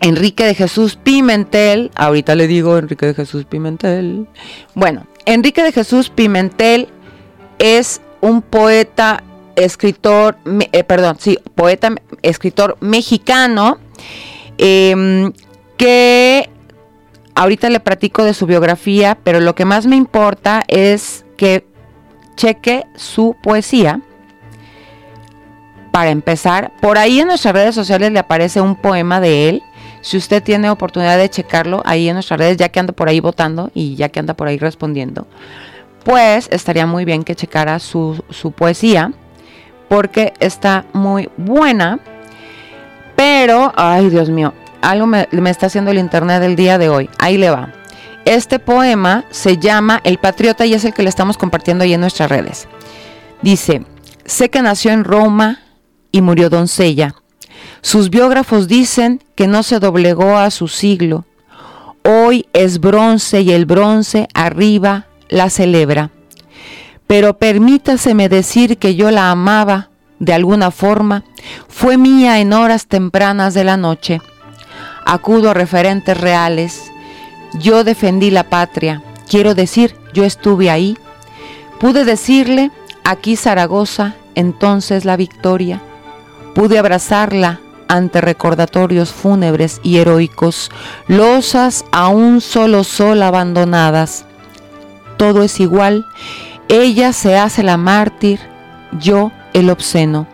Enrique 0.01 0.45
de 0.45 0.55
Jesús 0.55 0.95
Pimentel, 0.95 1.91
ahorita 1.93 2.33
le 2.33 2.47
digo 2.47 2.75
Enrique 2.75 3.05
de 3.05 3.13
Jesús 3.13 3.45
Pimentel. 3.45 4.27
Bueno, 4.73 5.05
Enrique 5.27 5.61
de 5.61 5.73
Jesús 5.73 6.09
Pimentel 6.09 6.87
es 7.59 8.01
un 8.19 8.41
poeta, 8.41 9.23
escritor, 9.55 10.37
eh, 10.71 10.83
perdón, 10.83 11.17
sí, 11.19 11.37
poeta, 11.53 11.93
escritor 12.23 12.77
mexicano 12.81 13.77
em, 14.57 15.31
que 15.77 16.49
ahorita 17.35 17.69
le 17.69 17.79
platico 17.79 18.23
de 18.23 18.33
su 18.33 18.45
biografía, 18.45 19.17
pero 19.23 19.39
lo 19.39 19.53
que 19.53 19.65
más 19.65 19.85
me 19.85 19.95
importa 19.95 20.63
es 20.67 21.25
que 21.37 21.67
cheque 22.35 22.85
su 22.95 23.35
poesía. 23.43 24.01
Para 25.91 26.09
empezar, 26.09 26.71
por 26.81 26.97
ahí 26.97 27.19
en 27.19 27.27
nuestras 27.27 27.53
redes 27.53 27.75
sociales 27.75 28.11
le 28.11 28.19
aparece 28.19 28.59
un 28.59 28.75
poema 28.75 29.21
de 29.21 29.49
él. 29.49 29.63
Si 30.01 30.17
usted 30.17 30.43
tiene 30.43 30.69
oportunidad 30.69 31.17
de 31.17 31.29
checarlo 31.29 31.81
ahí 31.85 32.07
en 32.07 32.15
nuestras 32.15 32.39
redes, 32.39 32.57
ya 32.57 32.69
que 32.69 32.79
anda 32.79 32.93
por 32.93 33.07
ahí 33.07 33.19
votando 33.19 33.71
y 33.73 33.95
ya 33.95 34.09
que 34.09 34.19
anda 34.19 34.33
por 34.33 34.47
ahí 34.47 34.57
respondiendo, 34.57 35.27
pues 36.03 36.47
estaría 36.51 36.85
muy 36.85 37.05
bien 37.05 37.23
que 37.23 37.35
checara 37.35 37.79
su, 37.79 38.23
su 38.29 38.51
poesía, 38.51 39.13
porque 39.89 40.33
está 40.39 40.85
muy 40.93 41.29
buena. 41.37 41.99
Pero, 43.15 43.71
ay 43.75 44.09
Dios 44.09 44.29
mío, 44.29 44.53
algo 44.85 45.07
me, 45.07 45.27
está 45.49 45.65
haciendo 45.65 45.91
el 45.91 45.97
internet 45.97 46.39
del 46.39 46.55
día 46.55 46.77
de 46.77 46.89
hoy. 46.89 47.09
Ahí 47.17 47.37
le 47.37 47.49
va. 47.49 47.73
Este 48.23 48.59
poema 48.59 49.25
se 49.31 49.57
llama 49.57 49.99
El 50.03 50.19
Patriota 50.19 50.65
y 50.65 50.73
es 50.73 50.85
el 50.85 50.93
que 50.93 51.03
le 51.03 51.09
estamos 51.09 51.37
compartiendo 51.37 51.83
ahí 51.83 51.93
en 51.93 52.01
nuestras 52.01 52.29
redes. 52.29 52.67
Dice, 53.41 53.83
sé 54.25 54.49
que 54.49 54.61
nació 54.61 54.91
en 54.91 55.03
Roma 55.03 55.59
y 56.11 56.21
murió 56.21 56.49
doncella. 56.49 57.15
Sus 57.81 58.09
biógrafos 58.09 58.67
dicen 58.67 59.23
que 59.35 59.47
no 59.47 59.63
se 59.63 59.79
doblegó 59.79 60.37
a 60.37 60.51
su 60.51 60.67
siglo. 60.67 61.25
Hoy 62.03 62.45
es 62.53 62.79
bronce 62.79 63.41
y 63.41 63.51
el 63.51 63.65
bronce 63.65 64.27
arriba 64.35 65.07
la 65.29 65.49
celebra. 65.49 66.11
Pero 67.07 67.37
permítaseme 67.37 68.29
decir 68.29 68.77
que 68.77 68.95
yo 68.95 69.09
la 69.09 69.31
amaba 69.31 69.89
de 70.19 70.33
alguna 70.33 70.69
forma. 70.69 71.23
Fue 71.67 71.97
mía 71.97 72.39
en 72.39 72.53
horas 72.53 72.87
tempranas 72.87 73.55
de 73.55 73.63
la 73.63 73.77
noche 73.77 74.21
acudo 75.05 75.51
a 75.51 75.53
referentes 75.53 76.19
reales. 76.19 76.91
Yo 77.53 77.83
defendí 77.83 78.31
la 78.31 78.43
patria, 78.43 79.01
quiero 79.29 79.55
decir, 79.55 79.95
yo 80.13 80.25
estuve 80.25 80.69
ahí. 80.69 80.97
Pude 81.79 82.03
decirle, 82.03 82.71
aquí 83.03 83.35
Zaragoza, 83.35 84.15
entonces 84.33 85.05
la 85.05 85.15
victoria. 85.15 85.81
Pude 86.53 86.79
abrazarla 86.79 87.59
ante 87.87 88.21
recordatorios 88.21 89.11
fúnebres 89.11 89.79
y 89.83 89.97
heroicos, 89.97 90.71
losas 91.07 91.85
a 91.91 92.07
un 92.09 92.41
solo 92.41 92.83
sol 92.83 93.21
abandonadas. 93.21 94.25
Todo 95.17 95.43
es 95.43 95.59
igual, 95.59 96.05
ella 96.67 97.13
se 97.13 97.37
hace 97.37 97.63
la 97.63 97.77
mártir, 97.77 98.39
yo 98.99 99.31
el 99.53 99.69
obsceno. 99.69 100.27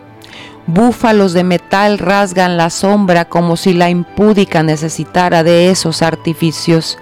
Búfalos 0.66 1.32
de 1.32 1.42
metal 1.42 1.98
rasgan 1.98 2.56
la 2.56 2.70
sombra 2.70 3.24
como 3.24 3.56
si 3.56 3.72
la 3.72 3.90
impúdica 3.90 4.62
necesitara 4.62 5.42
de 5.42 5.70
esos 5.70 6.02
artificios. 6.02 6.98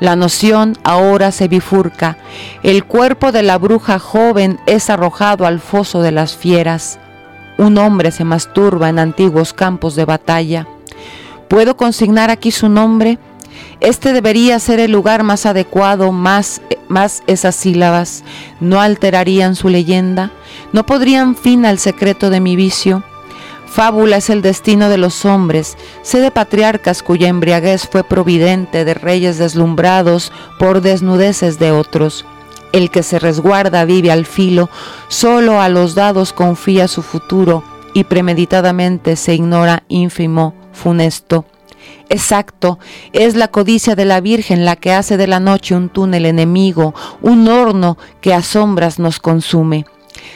La 0.00 0.16
noción 0.16 0.78
ahora 0.82 1.30
se 1.30 1.46
bifurca. 1.46 2.16
El 2.62 2.84
cuerpo 2.84 3.32
de 3.32 3.42
la 3.42 3.58
bruja 3.58 3.98
joven 3.98 4.58
es 4.64 4.88
arrojado 4.88 5.44
al 5.44 5.60
foso 5.60 6.00
de 6.00 6.10
las 6.10 6.34
fieras. 6.34 6.98
Un 7.58 7.76
hombre 7.76 8.10
se 8.10 8.24
masturba 8.24 8.88
en 8.88 8.98
antiguos 8.98 9.52
campos 9.52 9.94
de 9.94 10.06
batalla. 10.06 10.66
¿Puedo 11.48 11.76
consignar 11.76 12.30
aquí 12.30 12.50
su 12.50 12.70
nombre? 12.70 13.18
Este 13.80 14.12
debería 14.12 14.58
ser 14.58 14.78
el 14.78 14.92
lugar 14.92 15.22
más 15.22 15.46
adecuado, 15.46 16.12
más, 16.12 16.60
más 16.88 17.22
esas 17.26 17.56
sílabas. 17.56 18.24
¿No 18.60 18.80
alterarían 18.80 19.56
su 19.56 19.70
leyenda? 19.70 20.30
¿No 20.72 20.84
podrían 20.84 21.34
fin 21.34 21.64
al 21.64 21.78
secreto 21.78 22.28
de 22.28 22.40
mi 22.40 22.56
vicio? 22.56 23.02
Fábula 23.70 24.16
es 24.16 24.30
el 24.30 24.42
destino 24.42 24.88
de 24.88 24.98
los 24.98 25.24
hombres, 25.24 25.78
sé 26.02 26.20
de 26.20 26.32
patriarcas 26.32 27.04
cuya 27.04 27.28
embriaguez 27.28 27.86
fue 27.88 28.02
providente, 28.02 28.84
de 28.84 28.94
reyes 28.94 29.38
deslumbrados 29.38 30.32
por 30.58 30.80
desnudeces 30.80 31.60
de 31.60 31.70
otros. 31.70 32.26
El 32.72 32.90
que 32.90 33.04
se 33.04 33.20
resguarda 33.20 33.84
vive 33.84 34.10
al 34.10 34.26
filo, 34.26 34.68
solo 35.08 35.60
a 35.60 35.68
los 35.68 35.94
dados 35.94 36.32
confía 36.32 36.88
su 36.88 37.02
futuro 37.02 37.62
y 37.94 38.04
premeditadamente 38.04 39.14
se 39.14 39.34
ignora 39.34 39.84
ínfimo, 39.88 40.52
funesto. 40.72 41.44
Exacto, 42.10 42.80
es 43.12 43.36
la 43.36 43.46
codicia 43.48 43.94
de 43.94 44.04
la 44.04 44.20
Virgen 44.20 44.64
la 44.64 44.74
que 44.74 44.92
hace 44.92 45.16
de 45.16 45.28
la 45.28 45.38
noche 45.38 45.76
un 45.76 45.88
túnel 45.88 46.26
enemigo, 46.26 46.92
un 47.22 47.46
horno 47.46 47.98
que 48.20 48.34
a 48.34 48.42
sombras 48.42 48.98
nos 48.98 49.20
consume. 49.20 49.86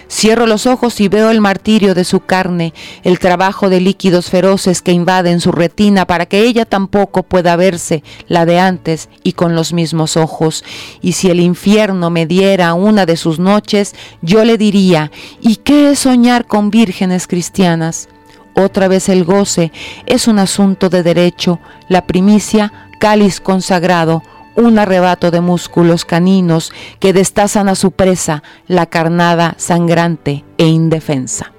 Cierro 0.08 0.46
los 0.46 0.68
ojos 0.68 1.00
y 1.00 1.08
veo 1.08 1.32
el 1.32 1.40
martirio 1.40 1.96
de 1.96 2.04
su 2.04 2.20
carne, 2.20 2.74
el 3.02 3.18
trabajo 3.18 3.70
de 3.70 3.80
líquidos 3.80 4.30
feroces 4.30 4.82
que 4.82 4.92
invaden 4.92 5.40
su 5.40 5.50
retina 5.50 6.06
para 6.06 6.26
que 6.26 6.42
ella 6.42 6.64
tampoco 6.64 7.24
pueda 7.24 7.56
verse 7.56 8.04
la 8.28 8.46
de 8.46 8.60
antes 8.60 9.08
y 9.24 9.32
con 9.32 9.56
los 9.56 9.72
mismos 9.72 10.16
ojos. 10.16 10.62
Y 11.02 11.14
si 11.14 11.28
el 11.28 11.40
infierno 11.40 12.08
me 12.08 12.26
diera 12.26 12.72
una 12.74 13.04
de 13.04 13.16
sus 13.16 13.40
noches, 13.40 13.96
yo 14.22 14.44
le 14.44 14.58
diría, 14.58 15.10
¿y 15.40 15.56
qué 15.56 15.90
es 15.90 15.98
soñar 15.98 16.46
con 16.46 16.70
vírgenes 16.70 17.26
cristianas? 17.26 18.08
Otra 18.54 18.88
vez 18.88 19.08
el 19.08 19.24
goce 19.24 19.72
es 20.06 20.28
un 20.28 20.38
asunto 20.38 20.88
de 20.88 21.02
derecho, 21.02 21.58
la 21.88 22.06
primicia, 22.06 22.72
cáliz 23.00 23.40
consagrado, 23.40 24.22
un 24.54 24.78
arrebato 24.78 25.30
de 25.30 25.40
músculos 25.40 26.04
caninos 26.04 26.72
que 27.00 27.12
destazan 27.12 27.68
a 27.68 27.74
su 27.74 27.90
presa, 27.90 28.42
la 28.68 28.86
carnada 28.86 29.54
sangrante 29.58 30.44
e 30.58 30.66
indefensa. 30.66 31.52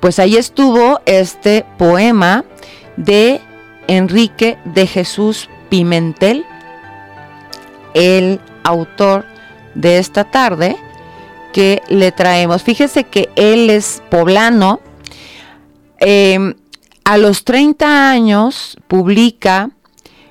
Pues 0.00 0.18
ahí 0.18 0.36
estuvo 0.36 1.00
este 1.06 1.64
poema 1.76 2.44
de 2.96 3.40
Enrique 3.86 4.58
de 4.64 4.86
Jesús 4.86 5.48
Pimentel, 5.68 6.44
el 7.94 8.40
autor 8.64 9.24
de 9.74 9.98
esta 9.98 10.24
tarde 10.24 10.76
que 11.52 11.82
le 11.88 12.12
traemos. 12.12 12.62
Fíjese 12.62 13.04
que 13.04 13.28
él 13.36 13.70
es 13.70 14.02
poblano. 14.10 14.80
Em, 15.98 16.54
a 17.04 17.16
los 17.16 17.44
30 17.44 18.10
años 18.10 18.76
publica 18.86 19.70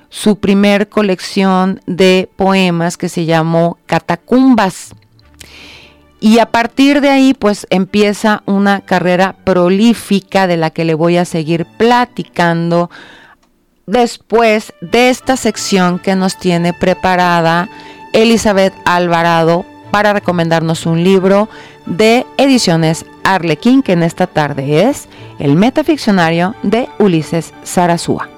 su 0.08 0.38
primer 0.38 0.88
colección 0.88 1.80
de 1.86 2.30
poemas 2.36 2.96
que 2.96 3.08
se 3.08 3.24
llamó 3.24 3.78
Catacumbas. 3.86 4.94
Y 6.20 6.38
a 6.38 6.46
partir 6.46 7.00
de 7.00 7.10
ahí 7.10 7.34
pues 7.34 7.66
empieza 7.70 8.42
una 8.46 8.80
carrera 8.80 9.36
prolífica 9.44 10.46
de 10.46 10.56
la 10.56 10.70
que 10.70 10.84
le 10.84 10.94
voy 10.94 11.16
a 11.16 11.24
seguir 11.24 11.66
platicando 11.76 12.90
después 13.86 14.72
de 14.80 15.10
esta 15.10 15.36
sección 15.36 15.98
que 15.98 16.16
nos 16.16 16.36
tiene 16.36 16.72
preparada 16.72 17.68
Elizabeth 18.12 18.74
Alvarado 18.84 19.64
para 19.90 20.12
recomendarnos 20.12 20.86
un 20.86 21.04
libro 21.04 21.48
de 21.86 22.26
ediciones 22.36 23.06
Arlequín 23.24 23.82
que 23.82 23.92
en 23.92 24.02
esta 24.02 24.26
tarde 24.26 24.88
es 24.88 25.08
El 25.38 25.54
metaficcionario 25.54 26.56
de 26.64 26.88
Ulises 26.98 27.54
Sarazúa. 27.62 28.28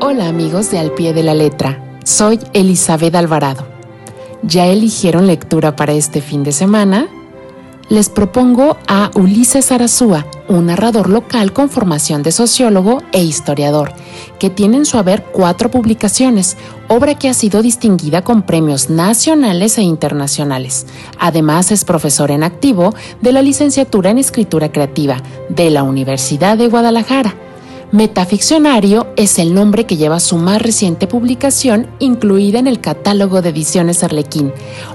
Hola 0.00 0.28
amigos 0.28 0.72
de 0.72 0.80
Al 0.80 0.90
pie 0.90 1.12
de 1.12 1.22
la 1.22 1.34
letra, 1.34 1.80
soy 2.02 2.40
Elizabeth 2.54 3.14
Alvarado. 3.14 3.68
¿Ya 4.42 4.66
eligieron 4.66 5.28
lectura 5.28 5.76
para 5.76 5.92
este 5.92 6.20
fin 6.20 6.42
de 6.42 6.50
semana? 6.50 7.06
Les 7.88 8.08
propongo 8.08 8.78
a 8.88 9.12
Ulises 9.14 9.70
Arazúa, 9.70 10.26
un 10.48 10.66
narrador 10.66 11.08
local 11.08 11.52
con 11.52 11.68
formación 11.68 12.22
de 12.22 12.32
sociólogo 12.32 13.02
e 13.12 13.22
historiador, 13.22 13.92
que 14.38 14.50
tiene 14.50 14.78
en 14.78 14.86
su 14.86 14.98
haber 14.98 15.22
cuatro 15.24 15.70
publicaciones, 15.70 16.56
obra 16.88 17.14
que 17.14 17.28
ha 17.28 17.34
sido 17.34 17.62
distinguida 17.62 18.22
con 18.22 18.42
premios 18.42 18.90
nacionales 18.90 19.78
e 19.78 19.82
internacionales. 19.82 20.86
Además 21.18 21.70
es 21.70 21.84
profesor 21.84 22.30
en 22.30 22.42
activo 22.42 22.94
de 23.20 23.32
la 23.32 23.42
licenciatura 23.42 24.10
en 24.10 24.18
escritura 24.18 24.72
creativa 24.72 25.22
de 25.48 25.70
la 25.70 25.82
Universidad 25.82 26.56
de 26.56 26.68
Guadalajara 26.68 27.34
Metaficcionario 27.90 29.06
es 29.16 29.38
el 29.38 29.54
nombre 29.54 29.86
que 29.86 29.96
lleva 29.96 30.20
su 30.20 30.36
más 30.36 30.60
reciente 30.60 31.06
publicación 31.06 31.86
incluida 32.00 32.58
en 32.58 32.66
el 32.66 32.82
catálogo 32.82 33.40
de 33.40 33.48
ediciones 33.48 34.04
Arlequín. 34.04 34.52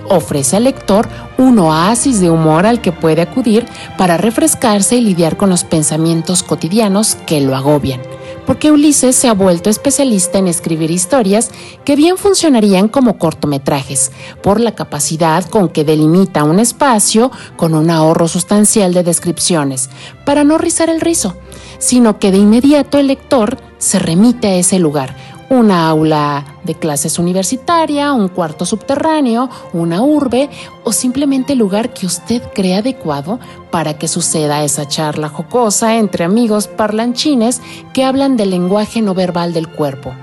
Ofrece 0.09 0.57
al 0.57 0.65
lector 0.65 1.09
un 1.39 1.57
oasis 1.57 2.19
de 2.19 2.29
humor 2.29 2.67
al 2.67 2.81
que 2.81 2.91
puede 2.91 3.23
acudir 3.23 3.65
para 3.97 4.17
refrescarse 4.17 4.95
y 4.95 5.01
lidiar 5.01 5.37
con 5.37 5.49
los 5.49 5.63
pensamientos 5.63 6.43
cotidianos 6.43 7.15
que 7.25 7.41
lo 7.41 7.55
agobian 7.55 7.99
porque 8.45 8.71
Ulises 8.71 9.15
se 9.15 9.27
ha 9.27 9.33
vuelto 9.33 9.69
especialista 9.69 10.37
en 10.37 10.47
escribir 10.47 10.91
historias 10.91 11.51
que 11.85 11.95
bien 11.95 12.17
funcionarían 12.17 12.87
como 12.87 13.17
cortometrajes, 13.17 14.11
por 14.41 14.59
la 14.59 14.75
capacidad 14.75 15.43
con 15.45 15.69
que 15.69 15.83
delimita 15.83 16.43
un 16.43 16.59
espacio 16.59 17.31
con 17.55 17.73
un 17.73 17.89
ahorro 17.89 18.27
sustancial 18.27 18.93
de 18.93 19.03
descripciones, 19.03 19.89
para 20.25 20.43
no 20.43 20.57
rizar 20.57 20.89
el 20.89 21.01
rizo, 21.01 21.35
sino 21.79 22.19
que 22.19 22.31
de 22.31 22.37
inmediato 22.37 22.97
el 22.97 23.07
lector 23.07 23.57
se 23.77 23.99
remite 23.99 24.47
a 24.47 24.55
ese 24.55 24.79
lugar, 24.79 25.15
una 25.49 25.87
aula 25.89 26.45
de 26.63 26.75
clases 26.75 27.19
universitaria, 27.19 28.13
un 28.13 28.27
cuarto 28.27 28.65
subterráneo, 28.65 29.49
una 29.73 30.01
urbe 30.01 30.49
o 30.83 30.91
simplemente 30.91 31.53
el 31.53 31.59
lugar 31.59 31.93
que 31.93 32.05
usted 32.05 32.41
cree 32.53 32.75
adecuado 32.75 33.39
para 33.71 33.97
que 33.97 34.07
suceda 34.07 34.63
esa 34.63 34.87
charla 34.87 35.29
jocosa 35.29 35.97
entre 35.97 36.23
amigos 36.23 36.67
parlanchines 36.67 37.61
que 37.93 38.03
hablan 38.03 38.37
del 38.37 38.51
lenguaje 38.51 39.01
no 39.01 39.13
verbal 39.13 39.53
del 39.53 39.67
cuerpo. 39.67 40.13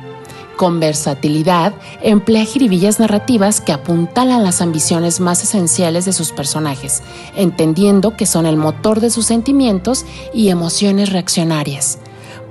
Con 0.56 0.78
versatilidad, 0.78 1.72
emplea 2.02 2.44
jiribillas 2.44 3.00
narrativas 3.00 3.62
que 3.62 3.72
apuntalan 3.72 4.44
las 4.44 4.60
ambiciones 4.60 5.18
más 5.18 5.42
esenciales 5.42 6.04
de 6.04 6.12
sus 6.12 6.32
personajes, 6.32 7.02
entendiendo 7.34 8.14
que 8.14 8.26
son 8.26 8.44
el 8.44 8.58
motor 8.58 9.00
de 9.00 9.08
sus 9.08 9.24
sentimientos 9.24 10.04
y 10.34 10.50
emociones 10.50 11.12
reaccionarias. 11.12 11.98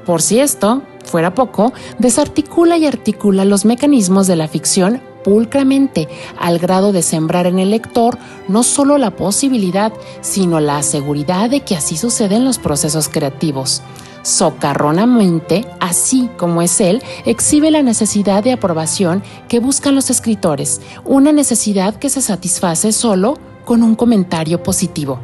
Por 0.07 0.23
si 0.23 0.39
esto 0.39 0.81
fuera 1.09 1.33
poco, 1.33 1.73
desarticula 1.97 2.77
y 2.77 2.85
articula 2.85 3.43
los 3.43 3.65
mecanismos 3.65 4.27
de 4.27 4.35
la 4.35 4.47
ficción 4.47 5.01
pulcramente, 5.23 6.07
al 6.39 6.59
grado 6.59 6.91
de 6.91 7.01
sembrar 7.01 7.45
en 7.47 7.59
el 7.59 7.71
lector 7.71 8.17
no 8.47 8.63
solo 8.63 8.97
la 8.97 9.11
posibilidad, 9.11 9.91
sino 10.21 10.59
la 10.59 10.81
seguridad 10.81 11.49
de 11.49 11.61
que 11.61 11.75
así 11.75 11.97
suceden 11.97 12.45
los 12.45 12.57
procesos 12.57 13.09
creativos. 13.09 13.81
Socarronamente, 14.21 15.65
así 15.79 16.29
como 16.37 16.61
es 16.61 16.81
él, 16.81 17.01
exhibe 17.25 17.71
la 17.71 17.83
necesidad 17.83 18.43
de 18.43 18.53
aprobación 18.53 19.23
que 19.47 19.59
buscan 19.59 19.95
los 19.95 20.09
escritores, 20.09 20.81
una 21.05 21.31
necesidad 21.31 21.95
que 21.95 22.09
se 22.09 22.21
satisface 22.21 22.91
solo 22.91 23.37
con 23.65 23.83
un 23.83 23.95
comentario 23.95 24.61
positivo. 24.63 25.19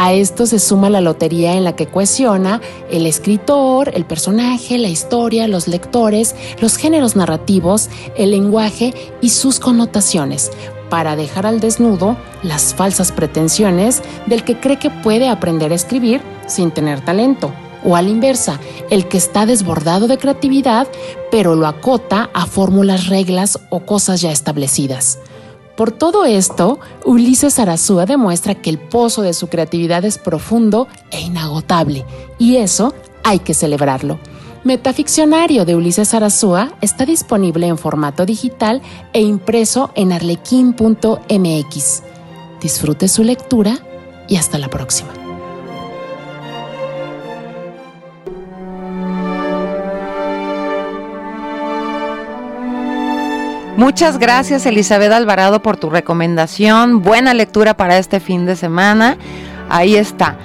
A 0.00 0.12
esto 0.12 0.46
se 0.46 0.60
suma 0.60 0.90
la 0.90 1.00
lotería 1.00 1.54
en 1.54 1.64
la 1.64 1.74
que 1.74 1.88
cohesiona 1.88 2.60
el 2.88 3.04
escritor, 3.04 3.90
el 3.92 4.04
personaje, 4.04 4.78
la 4.78 4.88
historia, 4.88 5.48
los 5.48 5.66
lectores, 5.66 6.36
los 6.60 6.76
géneros 6.76 7.16
narrativos, 7.16 7.90
el 8.16 8.30
lenguaje 8.30 8.94
y 9.20 9.30
sus 9.30 9.58
connotaciones, 9.58 10.52
para 10.88 11.16
dejar 11.16 11.46
al 11.46 11.58
desnudo 11.58 12.16
las 12.44 12.74
falsas 12.74 13.10
pretensiones 13.10 14.00
del 14.26 14.44
que 14.44 14.60
cree 14.60 14.78
que 14.78 14.90
puede 14.90 15.28
aprender 15.28 15.72
a 15.72 15.74
escribir 15.74 16.20
sin 16.46 16.70
tener 16.70 17.04
talento. 17.04 17.52
O 17.84 17.96
a 17.96 18.02
la 18.02 18.08
inversa, 18.08 18.60
el 18.90 19.08
que 19.08 19.18
está 19.18 19.46
desbordado 19.46 20.06
de 20.06 20.18
creatividad, 20.18 20.86
pero 21.32 21.56
lo 21.56 21.66
acota 21.66 22.30
a 22.34 22.46
fórmulas, 22.46 23.08
reglas 23.08 23.58
o 23.68 23.80
cosas 23.80 24.20
ya 24.20 24.30
establecidas. 24.30 25.18
Por 25.78 25.92
todo 25.92 26.24
esto, 26.24 26.80
Ulises 27.04 27.60
Arazúa 27.60 28.04
demuestra 28.04 28.56
que 28.56 28.68
el 28.68 28.78
pozo 28.78 29.22
de 29.22 29.32
su 29.32 29.46
creatividad 29.46 30.04
es 30.04 30.18
profundo 30.18 30.88
e 31.12 31.20
inagotable, 31.20 32.04
y 32.36 32.56
eso 32.56 32.94
hay 33.22 33.38
que 33.38 33.54
celebrarlo. 33.54 34.18
Metaficcionario 34.64 35.64
de 35.64 35.76
Ulises 35.76 36.14
Arazúa 36.14 36.72
está 36.80 37.06
disponible 37.06 37.68
en 37.68 37.78
formato 37.78 38.26
digital 38.26 38.82
e 39.12 39.20
impreso 39.20 39.92
en 39.94 40.10
arlequín.mx. 40.10 42.02
Disfrute 42.60 43.06
su 43.06 43.22
lectura 43.22 43.78
y 44.26 44.34
hasta 44.34 44.58
la 44.58 44.70
próxima. 44.70 45.17
Muchas 53.78 54.18
gracias 54.18 54.66
Elizabeth 54.66 55.12
Alvarado 55.12 55.62
por 55.62 55.76
tu 55.76 55.88
recomendación. 55.88 57.00
Buena 57.00 57.32
lectura 57.32 57.76
para 57.76 57.96
este 57.96 58.18
fin 58.18 58.44
de 58.44 58.56
semana. 58.56 59.16
Ahí 59.70 59.94
está. 59.94 60.36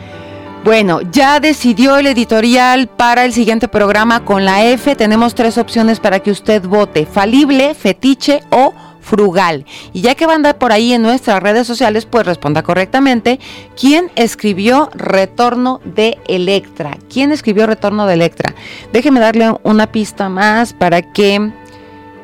Bueno, 0.63 1.01
ya 1.01 1.39
decidió 1.39 1.97
el 1.97 2.05
editorial 2.05 2.85
para 2.85 3.25
el 3.25 3.33
siguiente 3.33 3.67
programa 3.67 4.23
con 4.23 4.45
la 4.45 4.63
F. 4.65 4.95
Tenemos 4.95 5.33
tres 5.33 5.57
opciones 5.57 5.99
para 5.99 6.19
que 6.19 6.29
usted 6.29 6.61
vote. 6.61 7.07
Falible, 7.07 7.73
fetiche 7.73 8.43
o 8.51 8.71
frugal. 9.01 9.65
Y 9.93 10.01
ya 10.01 10.13
que 10.13 10.27
va 10.27 10.33
a 10.33 10.35
andar 10.35 10.59
por 10.59 10.71
ahí 10.71 10.93
en 10.93 11.01
nuestras 11.01 11.41
redes 11.41 11.65
sociales, 11.65 12.05
pues 12.05 12.27
responda 12.27 12.61
correctamente. 12.61 13.39
¿Quién 13.75 14.11
escribió 14.15 14.91
Retorno 14.93 15.81
de 15.83 16.19
Electra? 16.27 16.99
¿Quién 17.11 17.31
escribió 17.31 17.65
Retorno 17.65 18.05
de 18.05 18.13
Electra? 18.13 18.53
Déjeme 18.91 19.19
darle 19.19 19.55
una 19.63 19.91
pista 19.91 20.29
más 20.29 20.71
para 20.73 21.01
que 21.01 21.51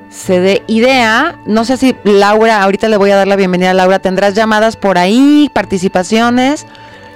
se 0.09 0.39
dé 0.39 0.63
idea. 0.67 1.39
No 1.45 1.65
sé 1.65 1.77
si 1.77 1.95
Laura, 2.03 2.61
ahorita 2.63 2.87
le 2.87 2.97
voy 2.97 3.11
a 3.11 3.15
dar 3.15 3.27
la 3.27 3.35
bienvenida 3.35 3.71
a 3.71 3.73
Laura, 3.73 3.99
tendrás 3.99 4.33
llamadas 4.33 4.75
por 4.75 4.97
ahí, 4.97 5.49
participaciones. 5.53 6.65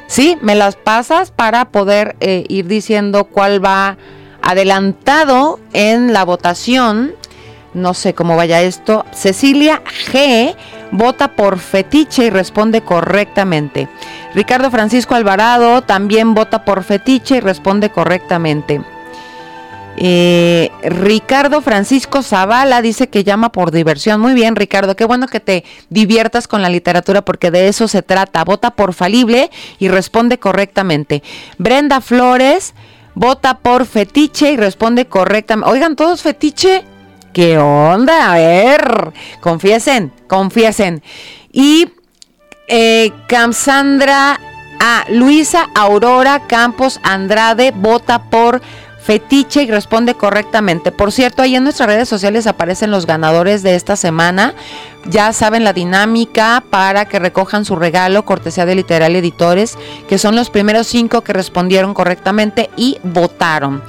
Sí, 0.08 0.38
me 0.41 0.56
las 0.56 0.75
pasas 0.75 1.32
para 1.32 1.65
poder 1.65 2.15
eh, 2.19 2.45
ir 2.47 2.67
diciendo 2.67 3.23
cuál 3.25 3.63
va 3.63 3.97
adelantado 4.41 5.60
en 5.73 6.13
la 6.13 6.23
votación. 6.23 7.13
No 7.73 7.95
sé 7.95 8.13
cómo 8.13 8.36
vaya 8.36 8.62
esto. 8.62 9.06
Cecilia 9.12 9.82
G 10.12 10.56
vota 10.91 11.36
por 11.36 11.58
fetiche 11.58 12.25
y 12.25 12.29
responde 12.29 12.82
correctamente. 12.82 13.88
Ricardo 14.36 14.69
Francisco 14.69 15.15
Alvarado 15.15 15.82
también 15.82 16.36
vota 16.36 16.65
por 16.65 16.84
fetiche 16.84 17.38
y 17.38 17.39
responde 17.39 17.89
correctamente. 17.89 18.82
Eh, 19.97 20.71
Ricardo 20.84 21.62
Francisco 21.62 22.23
Zavala 22.23 22.82
dice 22.82 23.10
que 23.10 23.23
llama 23.23 23.51
por 23.51 23.71
diversión. 23.71 24.19
Muy 24.19 24.34
bien, 24.34 24.56
Ricardo, 24.56 24.95
qué 24.95 25.06
bueno 25.06 25.27
que 25.27 25.39
te 25.39 25.63
diviertas 25.89 26.47
con 26.47 26.62
la 26.62 26.69
literatura 26.69 27.23
porque 27.23 27.51
de 27.51 27.67
eso 27.67 27.88
se 27.88 28.01
trata. 28.01 28.43
Vota 28.43 28.71
por 28.71 28.93
falible 28.93 29.51
y 29.79 29.88
responde 29.89 30.39
correctamente. 30.39 31.21
Brenda 31.58 32.01
Flores 32.01 32.73
vota 33.15 33.60
por 33.60 33.86
fetiche 33.86 34.51
y 34.51 34.58
responde 34.58 35.06
correctamente. 35.06 35.69
Oigan, 35.69 35.95
todos 35.95 36.21
fetiche. 36.21 36.84
¿Qué 37.32 37.58
onda? 37.58 38.32
A 38.32 38.36
ver, 38.38 39.12
confiesen, 39.41 40.12
confiesen. 40.27 41.01
Y 41.51 41.88
eh, 42.67 43.12
Camsandra, 43.27 44.39
ah, 44.79 45.03
Luisa 45.10 45.67
Aurora 45.73 46.47
Campos 46.47 46.99
Andrade 47.03 47.71
vota 47.75 48.29
por 48.29 48.62
Fetiche 49.04 49.63
y 49.63 49.70
responde 49.70 50.16
correctamente. 50.16 50.94
Por 50.94 51.12
cierto, 51.12 51.42
ahí 51.42 51.56
en 51.56 51.63
nuestras 51.63 51.88
redes 51.88 52.08
sociales 52.08 52.48
aparecen 52.48 52.89
los 52.89 53.06
ganadores 53.06 53.62
de 53.62 53.76
esta 53.76 53.98
semana. 53.98 54.54
Ya 55.10 55.34
saben 55.34 55.66
la 55.66 55.74
dinámica 55.74 56.63
para 56.70 57.06
que 57.06 57.20
recojan 57.20 57.66
su 57.66 57.76
regalo, 57.76 58.24
cortesía 58.24 58.66
de 58.66 58.76
Literal 58.76 59.13
Editores, 59.16 59.78
que 60.08 60.18
son 60.18 60.38
los 60.38 60.50
primeros 60.50 60.88
cinco 60.88 61.22
que 61.22 61.34
respondieron 61.34 61.94
correctamente 61.94 62.70
y 62.78 62.98
votaron. 63.04 63.84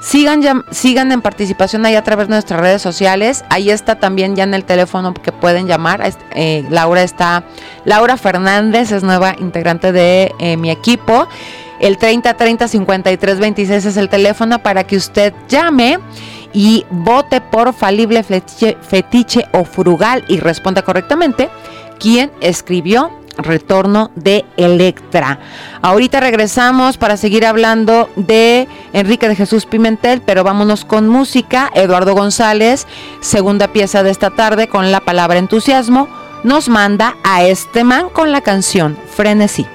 Sigan, 0.00 0.64
sigan 0.70 1.12
en 1.12 1.22
participación 1.22 1.84
ahí 1.86 1.94
a 1.94 2.04
través 2.04 2.28
de 2.28 2.34
nuestras 2.34 2.60
redes 2.60 2.82
sociales. 2.82 3.42
Ahí 3.48 3.70
está 3.70 3.98
también 3.98 4.36
ya 4.36 4.44
en 4.44 4.52
el 4.52 4.64
teléfono 4.64 5.14
que 5.14 5.32
pueden 5.32 5.66
llamar. 5.66 6.02
Eh, 6.34 6.64
Laura 6.68 7.02
está, 7.02 7.44
Laura 7.86 8.18
Fernández 8.18 8.92
es 8.92 9.02
nueva 9.02 9.34
integrante 9.38 9.92
de 9.92 10.34
eh, 10.38 10.56
mi 10.58 10.70
equipo. 10.70 11.26
El 11.84 11.98
30 11.98 12.32
30 12.32 12.66
53 12.66 13.38
26 13.38 13.84
es 13.84 13.96
el 13.98 14.08
teléfono 14.08 14.58
para 14.60 14.84
que 14.84 14.96
usted 14.96 15.34
llame 15.50 15.98
y 16.54 16.86
vote 16.88 17.42
por 17.42 17.74
falible 17.74 18.22
fetiche, 18.22 19.44
o 19.52 19.64
frugal 19.64 20.24
y 20.26 20.40
responda 20.40 20.80
correctamente 20.80 21.50
quién 22.00 22.32
escribió 22.40 23.10
Retorno 23.36 24.12
de 24.14 24.46
Electra. 24.56 25.40
Ahorita 25.82 26.20
regresamos 26.20 26.96
para 26.96 27.18
seguir 27.18 27.44
hablando 27.44 28.08
de 28.16 28.66
Enrique 28.94 29.28
de 29.28 29.36
Jesús 29.36 29.66
Pimentel, 29.66 30.22
pero 30.22 30.42
vámonos 30.42 30.86
con 30.86 31.06
música. 31.06 31.70
Eduardo 31.74 32.14
González, 32.14 32.86
segunda 33.20 33.68
pieza 33.68 34.02
de 34.02 34.10
esta 34.10 34.30
tarde 34.30 34.68
con 34.68 34.90
la 34.90 35.00
palabra 35.00 35.38
entusiasmo, 35.38 36.08
nos 36.44 36.70
manda 36.70 37.16
a 37.24 37.44
este 37.44 37.84
man 37.84 38.08
con 38.08 38.32
la 38.32 38.40
canción 38.40 38.96
Frenesí. 39.14 39.66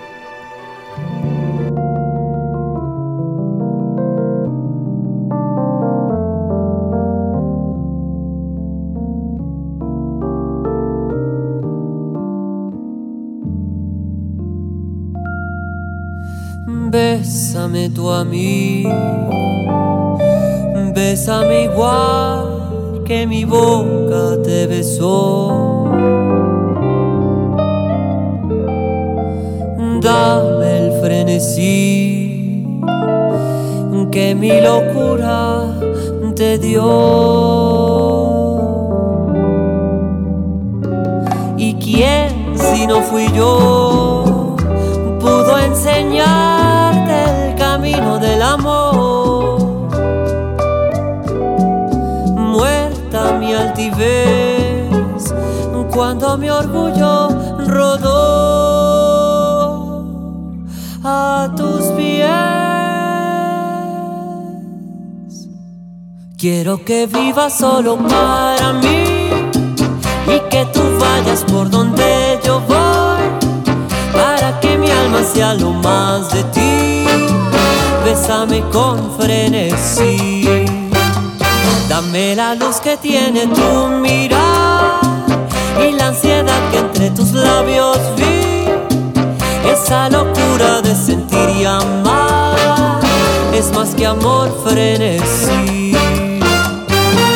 Bésame 16.92 17.90
tú 17.90 18.10
a 18.10 18.26
mí, 18.26 18.84
bésame 20.96 21.66
igual 21.66 23.04
que 23.06 23.28
mi 23.28 23.46
boca 23.46 24.42
te 24.44 24.66
besó. 24.66 25.86
Dame 30.02 30.78
el 30.80 31.02
frenesí 31.02 32.80
que 34.12 34.34
mi 34.34 34.60
locura 34.60 35.66
te 36.36 36.58
dio. 36.58 36.86
¿Y 41.56 41.76
quién 41.76 42.58
si 42.58 42.88
no 42.88 43.02
fui 43.02 43.28
yo 43.34 44.56
pudo 45.20 45.60
enseñar? 45.60 46.59
Del 48.00 48.42
amor. 48.42 49.60
Muerta 52.36 53.34
mi 53.34 53.54
altivez 53.54 54.90
cuando 55.92 56.38
mi 56.38 56.50
orgullo 56.50 57.30
rodó 57.68 58.16
a 61.04 61.50
tus 61.58 61.88
pies. 61.98 62.28
Quiero 66.38 66.86
que 66.86 67.06
vivas 67.06 67.58
solo 67.58 67.98
para 67.98 68.72
mí 68.74 69.04
y 70.26 70.40
que 70.50 70.66
tú 70.74 70.82
vayas 71.00 71.44
por 71.44 71.70
donde 71.70 72.40
yo 72.46 72.62
voy 72.62 73.24
para 74.14 74.58
que 74.62 74.78
mi 74.78 74.90
alma 74.90 75.22
sea 75.24 75.54
lo 75.54 75.72
más 75.72 76.32
de 76.32 76.44
ti 76.46 76.99
bésame 78.10 78.62
con 78.72 79.12
frenesí. 79.18 80.66
Dame 81.88 82.36
la 82.36 82.56
luz 82.56 82.78
que 82.82 82.98
tiene 82.98 83.46
tu 83.48 83.88
mirar 84.02 85.00
y 85.80 85.92
la 85.92 86.08
ansiedad 86.08 86.60
que 86.72 86.80
entre 86.80 87.12
tus 87.12 87.34
labios 87.34 88.00
vi. 88.18 88.68
Esa 89.70 90.10
locura 90.10 90.82
de 90.82 90.96
sentir 90.96 91.50
y 91.60 91.66
amar 91.66 93.00
es 93.54 93.72
más 93.76 93.94
que 93.94 94.08
amor 94.08 94.48
frenesí. 94.66 95.96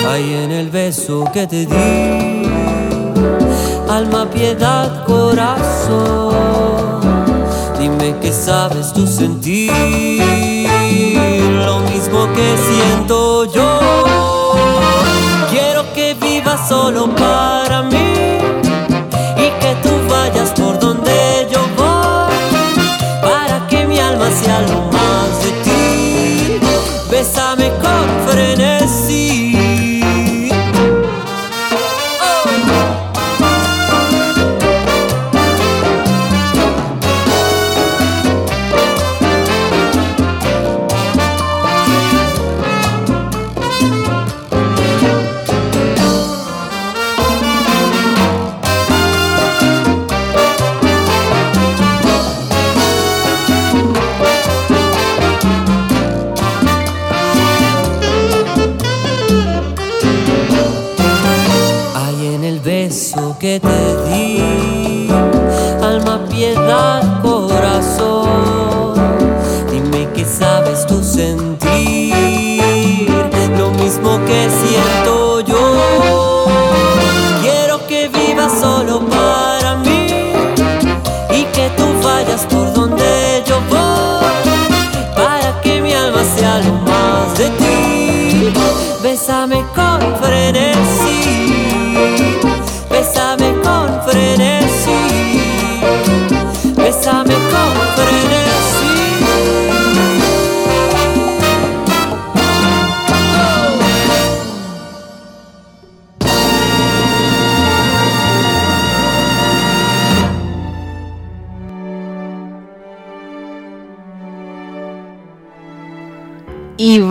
Hay 0.10 0.34
en 0.44 0.52
el 0.52 0.70
beso 0.70 1.30
que 1.34 1.46
te 1.46 1.66
di, 1.66 2.50
alma, 3.90 4.28
piedad, 4.30 5.06
corazón. 5.06 6.34
Dime 7.80 8.16
que 8.22 8.32
sabes 8.32 8.94
tú 8.94 9.06
sentir 9.06 10.43
lo 12.26 12.34
que 12.34 12.58
siento 12.58 13.46
yo. 13.46 13.80
Quiero 15.50 15.92
que 15.94 16.14
vivas 16.14 16.68
solo 16.70 17.14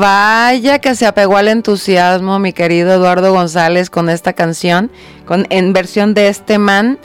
vaya 0.02 0.80
que 0.80 0.96
se 0.96 1.06
apegó 1.06 1.36
al 1.36 1.46
entusiasmo 1.46 2.40
mi 2.40 2.52
querido 2.52 2.92
Eduardo 2.92 3.32
González 3.32 3.88
con 3.88 4.08
esta 4.08 4.32
canción, 4.32 4.90
con, 5.26 5.46
en 5.48 5.72
versión 5.72 6.12
de 6.12 6.26
este 6.26 6.58
man, 6.58 6.98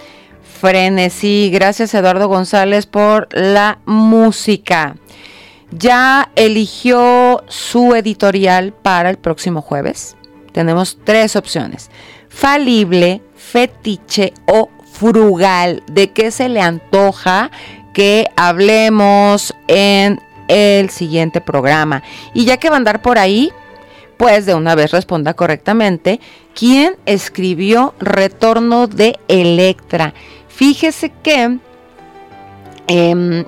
Frenesí. 0.60 1.52
Gracias 1.54 1.94
Eduardo 1.94 2.28
González 2.28 2.88
por 2.88 3.28
la 3.32 3.78
música. 3.86 4.96
Ya 5.70 6.32
eligió 6.36 7.44
su 7.48 7.94
editorial 7.94 8.74
para 8.74 9.12
el 9.12 9.18
próximo 9.20 9.62
jueves. 9.62 10.18
Tenemos 10.52 10.98
tres 11.04 11.36
opciones. 11.36 11.92
Falible, 12.30 13.22
fetiche 13.36 14.34
o 14.48 14.70
frugal. 14.92 15.84
¿De 15.92 16.14
qué 16.14 16.32
se 16.32 16.50
le 16.50 16.62
antoja 16.62 17.52
que 17.94 18.26
hablemos 18.36 19.54
en 19.68 20.20
el 20.48 20.90
siguiente 20.90 21.42
programa. 21.42 22.04
Y 22.34 22.46
ya 22.46 22.58
que 22.58 22.70
va 22.70 22.76
a 22.76 22.78
andar 22.78 23.02
por 23.02 23.18
ahí, 23.18 23.52
pues 24.18 24.46
de 24.46 24.56
una 24.56 24.76
vez 24.76 24.92
responda 24.92 25.34
correctamente. 25.34 26.20
¿Quién 26.54 26.96
escribió 27.06 27.94
Retorno 28.00 28.88
de 28.88 29.20
Electra? 29.28 30.14
Fíjese 30.48 31.12
que 31.22 31.60
em, 32.88 33.46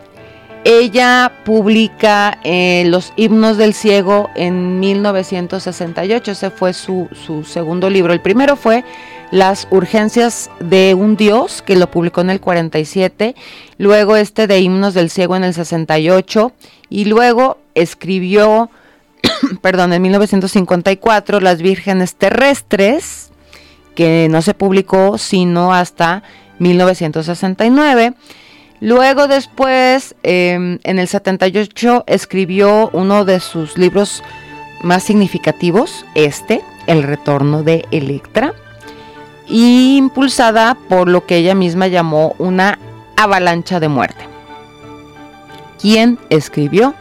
ella 0.64 1.32
publica 1.46 2.40
eh, 2.44 2.84
Los 2.88 3.14
himnos 3.16 3.58
del 3.58 3.74
ciego 3.74 4.30
en 4.36 4.80
1968. 4.80 6.32
Ese 6.32 6.52
fue 6.52 6.74
su, 6.74 7.10
su 7.26 7.44
segundo 7.44 7.90
libro. 7.90 8.14
El 8.14 8.22
primero 8.22 8.56
fue 8.56 8.84
las 9.32 9.68
urgencias 9.72 10.50
de 10.60 10.94
un 10.96 11.16
dios, 11.16 11.62
que 11.62 11.76
lo 11.76 11.92
publicó 11.92 12.22
en 12.22 12.30
el 12.30 12.40
47, 12.40 13.36
luego 13.78 14.16
este 14.16 14.48
de 14.48 14.60
himnos 14.60 14.94
del 14.94 15.10
ciego 15.10 15.36
en 15.36 15.44
el 15.44 15.54
68, 15.54 16.52
y 16.90 17.06
luego 17.06 17.58
escribió, 17.76 18.70
perdón, 19.62 19.94
en 19.94 20.02
1954, 20.02 21.40
Las 21.40 21.62
vírgenes 21.62 22.16
terrestres, 22.16 23.30
que 23.96 24.28
no 24.30 24.42
se 24.42 24.54
publicó 24.54 25.18
sino 25.18 25.74
hasta 25.74 26.24
1969. 26.60 28.14
Luego 28.82 29.28
después, 29.28 30.16
em, 30.24 30.80
en 30.84 31.00
el 31.00 31.08
78, 31.08 32.06
escribió 32.08 32.90
uno 32.94 33.26
de 33.26 33.42
sus 33.42 33.78
libros 33.78 34.24
más 34.82 35.04
significativos, 35.04 36.06
este, 36.16 36.62
El 36.88 37.04
retorno 37.04 37.64
de 37.64 37.86
Electra, 37.92 38.54
impulsada 39.50 40.76
por 40.88 41.10
lo 41.10 41.26
que 41.26 41.38
ella 41.38 41.56
misma 41.56 41.88
llamó 41.88 42.36
una 42.38 42.80
avalancha 43.18 43.80
de 43.80 43.88
muerte. 43.90 44.26
¿Quién 45.80 46.20
escribió 46.30 46.94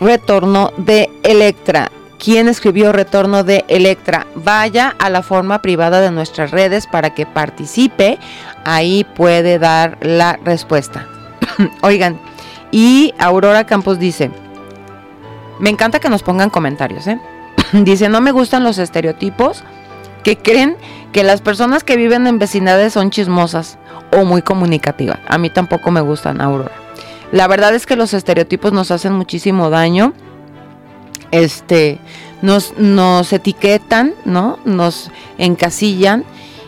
Retorno 0.00 0.72
de 0.76 1.10
Electra? 1.22 1.90
¿Quién 2.18 2.48
escribió 2.48 2.92
Retorno 2.92 3.44
de 3.44 3.64
Electra? 3.68 4.26
Vaya 4.34 4.94
a 4.98 5.10
la 5.10 5.22
forma 5.22 5.60
privada 5.60 6.00
de 6.00 6.10
nuestras 6.10 6.50
redes 6.50 6.86
para 6.86 7.10
que 7.14 7.26
participe. 7.26 8.18
Ahí 8.64 9.04
puede 9.14 9.58
dar 9.58 9.98
la 10.00 10.38
respuesta. 10.44 11.06
Oigan, 11.82 12.18
y 12.70 13.14
Aurora 13.18 13.64
Campos 13.64 13.98
dice, 13.98 14.30
me 15.58 15.70
encanta 15.70 16.00
que 16.00 16.08
nos 16.08 16.22
pongan 16.22 16.50
comentarios, 16.50 17.06
¿eh? 17.06 17.20
dice, 17.72 18.08
no 18.08 18.20
me 18.20 18.32
gustan 18.32 18.64
los 18.64 18.78
estereotipos 18.78 19.62
que 20.26 20.36
creen 20.36 20.76
que 21.12 21.22
las 21.22 21.40
personas 21.40 21.84
que 21.84 21.96
viven 21.96 22.26
en 22.26 22.40
vecindades 22.40 22.94
son 22.94 23.10
chismosas 23.10 23.78
o 24.12 24.24
muy 24.24 24.42
comunicativas. 24.42 25.20
A 25.28 25.38
mí 25.38 25.50
tampoco 25.50 25.92
me 25.92 26.00
gustan, 26.00 26.40
Aurora. 26.40 26.72
La 27.30 27.46
verdad 27.46 27.72
es 27.76 27.86
que 27.86 27.94
los 27.94 28.12
estereotipos 28.12 28.72
nos 28.72 28.90
hacen 28.90 29.12
muchísimo 29.12 29.70
daño. 29.70 30.14
Este, 31.30 32.00
nos, 32.42 32.76
nos 32.76 33.32
etiquetan, 33.32 34.14
¿no? 34.24 34.58
Nos 34.64 35.12
encasillan. 35.38 36.24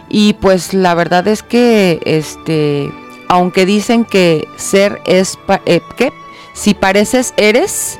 Y 0.08 0.34
pues 0.34 0.72
la 0.72 0.94
verdad 0.94 1.26
es 1.26 1.42
que, 1.42 1.98
este, 2.04 2.92
aunque 3.26 3.66
dicen 3.66 4.04
que 4.04 4.46
ser 4.54 5.00
es, 5.04 5.36
eh, 5.66 5.80
¿qué? 5.96 6.12
Si 6.52 6.74
pareces, 6.74 7.34
eres, 7.36 7.98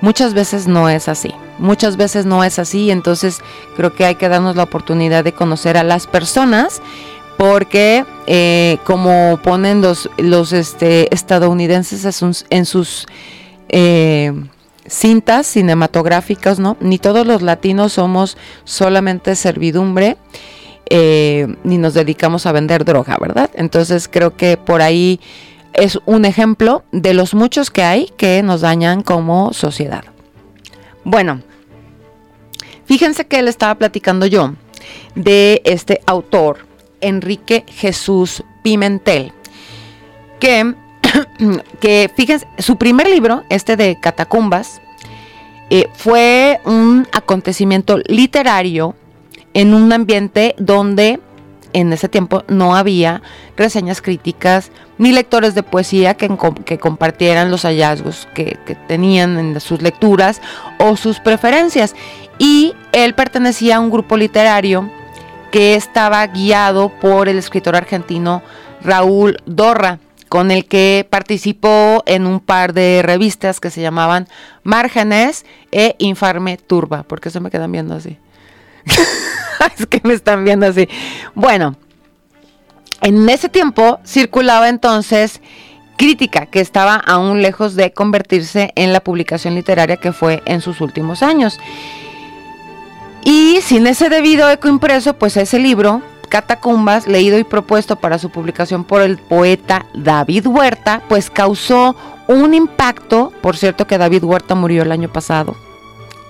muchas 0.00 0.34
veces 0.34 0.66
no 0.66 0.88
es 0.88 1.08
así. 1.08 1.32
Muchas 1.58 1.96
veces 1.96 2.26
no 2.26 2.42
es 2.42 2.58
así, 2.58 2.90
entonces 2.90 3.40
creo 3.76 3.94
que 3.94 4.06
hay 4.06 4.14
que 4.14 4.28
darnos 4.28 4.56
la 4.56 4.62
oportunidad 4.62 5.24
de 5.24 5.32
conocer 5.32 5.76
a 5.76 5.82
las 5.84 6.06
personas 6.06 6.80
porque 7.36 8.04
eh, 8.26 8.78
como 8.84 9.38
ponen 9.42 9.80
los, 9.80 10.10
los 10.18 10.52
este, 10.52 11.14
estadounidenses 11.14 12.22
en 12.50 12.66
sus, 12.66 13.06
eh, 13.68 14.32
cintas 14.90 15.46
cinematográficas, 15.46 16.58
¿no? 16.58 16.76
Ni 16.80 16.98
todos 16.98 17.26
los 17.26 17.42
latinos 17.42 17.94
somos 17.94 18.36
solamente 18.64 19.36
servidumbre, 19.36 20.16
eh, 20.86 21.54
ni 21.62 21.78
nos 21.78 21.94
dedicamos 21.94 22.46
a 22.46 22.52
vender 22.52 22.84
droga, 22.84 23.16
¿verdad? 23.20 23.50
Entonces 23.54 24.08
creo 24.08 24.36
que 24.36 24.56
por 24.56 24.82
ahí 24.82 25.20
es 25.72 25.98
un 26.06 26.24
ejemplo 26.24 26.84
de 26.92 27.14
los 27.14 27.34
muchos 27.34 27.70
que 27.70 27.82
hay 27.82 28.06
que 28.16 28.42
nos 28.42 28.60
dañan 28.60 29.02
como 29.02 29.52
sociedad. 29.52 30.04
Bueno, 31.04 31.40
fíjense 32.84 33.26
que 33.26 33.38
él 33.38 33.48
estaba 33.48 33.74
platicando 33.76 34.26
yo 34.26 34.54
de 35.14 35.62
este 35.64 36.00
autor 36.06 36.66
Enrique 37.00 37.64
Jesús 37.68 38.42
Pimentel, 38.62 39.32
que, 40.38 40.74
que 41.80 42.10
fíjense, 42.14 42.46
su 42.58 42.76
primer 42.76 43.08
libro, 43.08 43.44
este 43.48 43.76
de 43.76 43.98
Catacumbas, 44.00 44.80
eh, 45.70 45.88
fue 45.94 46.60
un 46.64 47.06
acontecimiento 47.12 47.98
literario 48.06 48.96
en 49.54 49.72
un 49.74 49.92
ambiente 49.92 50.54
donde 50.58 51.20
en 51.72 51.92
ese 51.92 52.08
tiempo 52.08 52.44
no 52.48 52.76
había 52.76 53.22
reseñas 53.56 54.02
críticas 54.02 54.70
ni 54.98 55.12
lectores 55.12 55.54
de 55.54 55.62
poesía 55.62 56.14
que, 56.14 56.28
que 56.64 56.78
compartieran 56.78 57.50
los 57.50 57.62
hallazgos 57.62 58.28
que, 58.34 58.58
tenían 58.86 59.38
en 59.38 59.60
sus 59.60 59.82
lecturas 59.82 60.40
o 60.78 60.96
sus 60.96 61.20
preferencias. 61.20 61.94
Y 62.38 62.74
él 62.92 63.14
pertenecía 63.14 63.76
a 63.76 63.80
un 63.80 63.90
grupo 63.90 64.16
literario 64.16 64.90
que 65.50 65.74
estaba 65.74 66.26
guiado 66.26 66.88
por 67.00 67.28
el 67.28 67.38
escritor 67.38 67.76
argentino 67.76 68.42
Raúl 68.82 69.38
Dorra, 69.46 69.98
con 70.28 70.50
el 70.50 70.66
que 70.66 71.06
participó 71.08 72.02
en 72.06 72.26
un 72.26 72.40
par 72.40 72.72
de 72.72 73.02
revistas 73.02 73.58
que 73.58 73.70
se 73.70 73.80
llamaban 73.80 74.28
Márgenes 74.62 75.44
e 75.72 75.96
Infarme 75.98 76.56
Turba. 76.56 77.02
¿Por 77.02 77.20
qué 77.20 77.30
se 77.30 77.40
me 77.40 77.50
quedan 77.50 77.72
viendo 77.72 77.94
así? 77.94 78.16
es 79.78 79.86
que 79.86 80.00
me 80.04 80.14
están 80.14 80.44
viendo 80.44 80.66
así. 80.66 80.88
Bueno, 81.34 81.76
en 83.02 83.28
ese 83.28 83.48
tiempo 83.48 84.00
circulaba 84.04 84.68
entonces 84.68 85.40
crítica 85.96 86.46
que 86.46 86.60
estaba 86.60 86.96
aún 86.96 87.42
lejos 87.42 87.74
de 87.74 87.92
convertirse 87.92 88.72
en 88.74 88.92
la 88.92 89.00
publicación 89.00 89.54
literaria 89.54 89.98
que 89.98 90.12
fue 90.12 90.42
en 90.46 90.60
sus 90.60 90.80
últimos 90.80 91.22
años. 91.22 91.58
Y 93.22 93.60
sin 93.60 93.86
ese 93.86 94.08
debido 94.08 94.48
eco 94.50 94.68
impreso, 94.68 95.14
pues 95.14 95.36
ese 95.36 95.58
libro, 95.58 96.00
Catacumbas, 96.30 97.06
leído 97.06 97.38
y 97.38 97.44
propuesto 97.44 97.96
para 97.96 98.18
su 98.18 98.30
publicación 98.30 98.84
por 98.84 99.02
el 99.02 99.18
poeta 99.18 99.84
David 99.92 100.46
Huerta, 100.46 101.02
pues 101.08 101.28
causó 101.28 101.94
un 102.28 102.54
impacto, 102.54 103.32
por 103.42 103.56
cierto 103.56 103.86
que 103.86 103.98
David 103.98 104.24
Huerta 104.24 104.54
murió 104.54 104.82
el 104.82 104.92
año 104.92 105.12
pasado, 105.12 105.54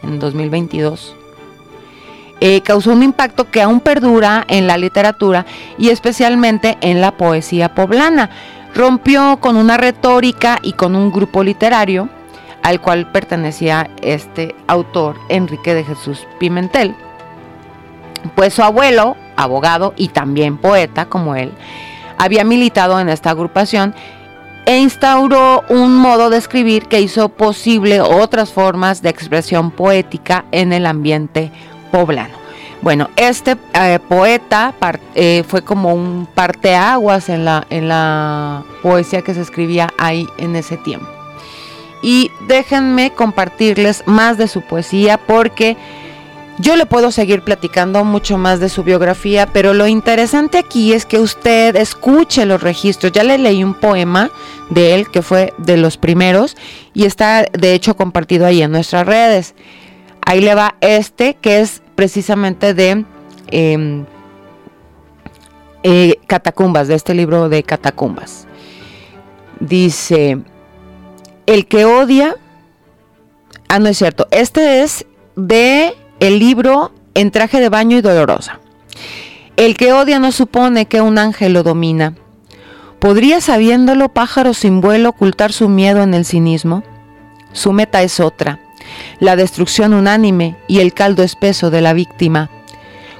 en 0.03 0.19
2022. 0.19 1.20
Eh, 2.41 2.63
causó 2.63 2.93
un 2.93 3.03
impacto 3.03 3.51
que 3.51 3.61
aún 3.61 3.81
perdura 3.81 4.45
en 4.49 4.67
la 4.67 4.79
literatura 4.79 5.45
y 5.77 5.91
especialmente 5.91 6.79
en 6.81 7.01
la 7.01 7.13
poesía 7.13 7.75
poblana. 7.75 8.31
Rompió 8.75 9.39
con 9.41 9.57
una 9.57 9.77
retórica 9.77 10.59
y 10.63 10.73
con 10.73 10.97
un 10.97 11.13
grupo 11.13 11.45
literario 11.45 12.09
al 12.63 12.81
cual 12.81 13.11
pertenecía 13.11 13.91
este 14.03 14.55
autor, 14.67 15.17
Enrique 15.29 15.75
de 15.75 15.85
Jesús 15.85 16.27
Pimentel. 16.39 16.95
Pues 18.35 18.55
su 18.55 18.63
abuelo, 18.63 19.17
abogado 19.37 19.95
y 19.97 20.09
también 20.09 20.59
poeta 20.59 21.07
como 21.07 21.37
él, 21.37 21.53
había 22.19 22.45
militado 22.45 23.01
en 23.01 23.09
esta 23.09 23.31
agrupación 23.31 23.95
e 24.67 24.79
instauró 24.79 25.65
un 25.71 25.97
modo 25.97 26.29
de 26.29 26.37
escribir 26.37 26.87
que 26.87 27.01
hizo 27.01 27.31
posible 27.31 28.01
otras 28.01 28.53
formas 28.53 29.01
de 29.01 29.09
expresión 29.09 29.71
poética 29.71 30.45
en 30.53 30.73
el 30.73 30.85
ambiente 30.85 31.51
poblano. 31.91 32.35
Bueno, 32.83 33.11
este 33.17 33.57
eh, 33.75 33.99
poeta 34.09 34.75
eh, 35.15 35.45
fue 35.47 35.63
como 35.63 35.93
un 35.93 36.27
parteaguas 36.35 37.29
en 37.29 37.45
la, 37.45 37.67
en 37.69 37.89
la 37.89 38.65
poesía 38.83 39.23
que 39.23 39.35
se 39.35 39.43
escribía 39.43 39.91
ahí 39.99 40.27
en 40.39 40.57
ese 40.57 40.79
tiempo 40.79 41.07
y 42.03 42.31
déjenme 42.47 43.11
compartirles 43.11 44.03
más 44.07 44.39
de 44.39 44.49
su 44.49 44.63
poesía 44.63 45.19
porque 45.19 45.77
yo 46.59 46.77
le 46.77 46.85
puedo 46.85 47.11
seguir 47.11 47.43
platicando 47.43 48.05
mucho 48.05 48.37
más 48.37 48.61
de 48.61 48.69
su 48.69 48.85
biografía, 48.85 49.47
pero 49.47 49.73
lo 49.73 49.87
interesante 49.87 50.59
aquí 50.59 50.93
es 50.93 51.07
que 51.07 51.19
usted 51.19 51.75
escuche 51.75 52.45
los 52.45 52.63
registros. 52.63 53.13
Ya 53.13 53.25
le 53.25 53.39
leí 53.39 53.65
un 53.65 53.73
poema 53.73 54.31
de 54.69 54.95
él 54.95 55.11
que 55.11 55.23
fue 55.23 55.55
de 55.57 55.79
los 55.79 55.97
primeros 55.97 56.59
y 56.93 57.07
está 57.07 57.47
de 57.53 57.73
hecho 57.73 57.97
compartido 57.97 58.45
ahí 58.45 58.61
en 58.63 58.73
nuestras 58.73 59.07
redes. 59.07 59.55
Ahí 60.23 60.41
le 60.41 60.55
va 60.55 60.77
este 60.81 61.35
que 61.35 61.61
es 61.61 61.83
precisamente 61.95 62.75
de 62.75 63.05
em, 63.49 64.05
eh, 65.83 66.17
Catacumbas, 66.27 66.89
de 66.89 66.95
este 66.95 67.15
libro 67.15 67.49
de 67.49 67.63
Catacumbas. 67.63 68.47
Dice, 69.59 70.39
el 71.47 71.67
que 71.67 71.85
odia, 71.85 72.37
ah, 73.69 73.79
no 73.79 73.89
es 73.89 73.99
cierto, 73.99 74.29
este 74.31 74.83
es 74.83 75.07
de 75.37 75.95
el 76.21 76.39
libro 76.39 76.93
En 77.15 77.31
traje 77.31 77.61
de 77.61 77.69
baño 77.69 77.97
y 77.97 78.03
dolorosa. 78.03 78.61
El 79.57 79.77
que 79.77 79.93
odia 79.93 80.19
no 80.21 80.33
supone 80.33 80.87
que 80.87 81.01
un 81.01 81.19
ángel 81.19 81.55
lo 81.55 81.63
domina. 81.63 82.15
¿Podría 83.01 83.41
sabiéndolo 83.41 84.11
pájaro 84.11 84.55
sin 84.55 84.81
vuelo 84.81 85.09
ocultar 85.09 85.53
su 85.53 85.69
miedo 85.69 86.03
en 86.03 86.15
el 86.15 86.25
cinismo? 86.25 86.85
Su 87.53 87.73
meta 87.73 88.03
es 88.03 88.21
otra, 88.21 88.61
la 89.19 89.37
destrucción 89.37 89.95
unánime 89.95 90.57
y 90.69 90.81
el 90.81 90.93
caldo 90.93 91.23
espeso 91.23 91.71
de 91.71 91.81
la 91.81 91.93
víctima. 91.93 92.51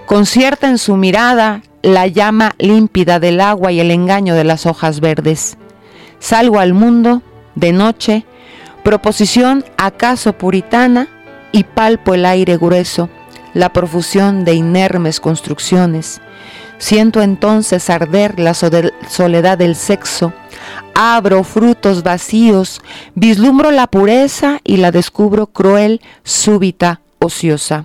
Concierta 0.07 0.69
en 0.69 0.79
su 0.79 0.97
mirada 0.97 1.63
la 1.83 2.07
llama 2.07 2.55
límpida 2.59 3.21
del 3.21 3.41
agua 3.41 3.73
y 3.73 3.81
el 3.81 3.91
engaño 3.91 4.35
de 4.35 4.45
las 4.45 4.67
hojas 4.67 5.01
verdes. 5.01 5.57
Salgo 6.19 6.59
al 6.59 6.75
mundo 6.75 7.23
de 7.55 7.73
noche, 7.73 8.25
proposición 8.83 9.65
acaso 9.77 10.33
puritana, 10.33 11.09
y 11.53 11.65
palpo 11.65 12.15
el 12.15 12.27
aire 12.27 12.57
grueso, 12.57 13.09
la 13.55 13.73
profusión 13.73 14.45
de 14.45 14.55
inermes 14.55 15.21
construcciones. 15.21 16.21
Siento 16.81 17.21
entonces 17.21 17.91
arder 17.91 18.41
la 18.41 18.55
soledad 18.55 19.59
del 19.59 19.77
sexo, 19.77 20.33
abro 20.95 21.45
frutos 21.45 22.03
vacíos, 22.03 22.81
vislumbro 23.15 23.71
la 23.71 23.87
pureza 23.87 24.61
y 24.65 24.79
la 24.79 24.91
descubro 24.91 25.47
cruel, 25.47 26.01
súbita, 26.25 27.03
ociosa. 27.19 27.85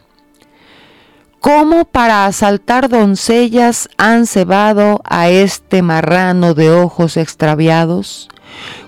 ¿Cómo 1.41 1.83
para 1.83 2.25
asaltar 2.25 2.87
doncellas 2.87 3.89
han 3.97 4.27
cebado 4.27 5.01
a 5.03 5.27
este 5.29 5.81
marrano 5.81 6.53
de 6.53 6.71
ojos 6.71 7.17
extraviados? 7.17 8.29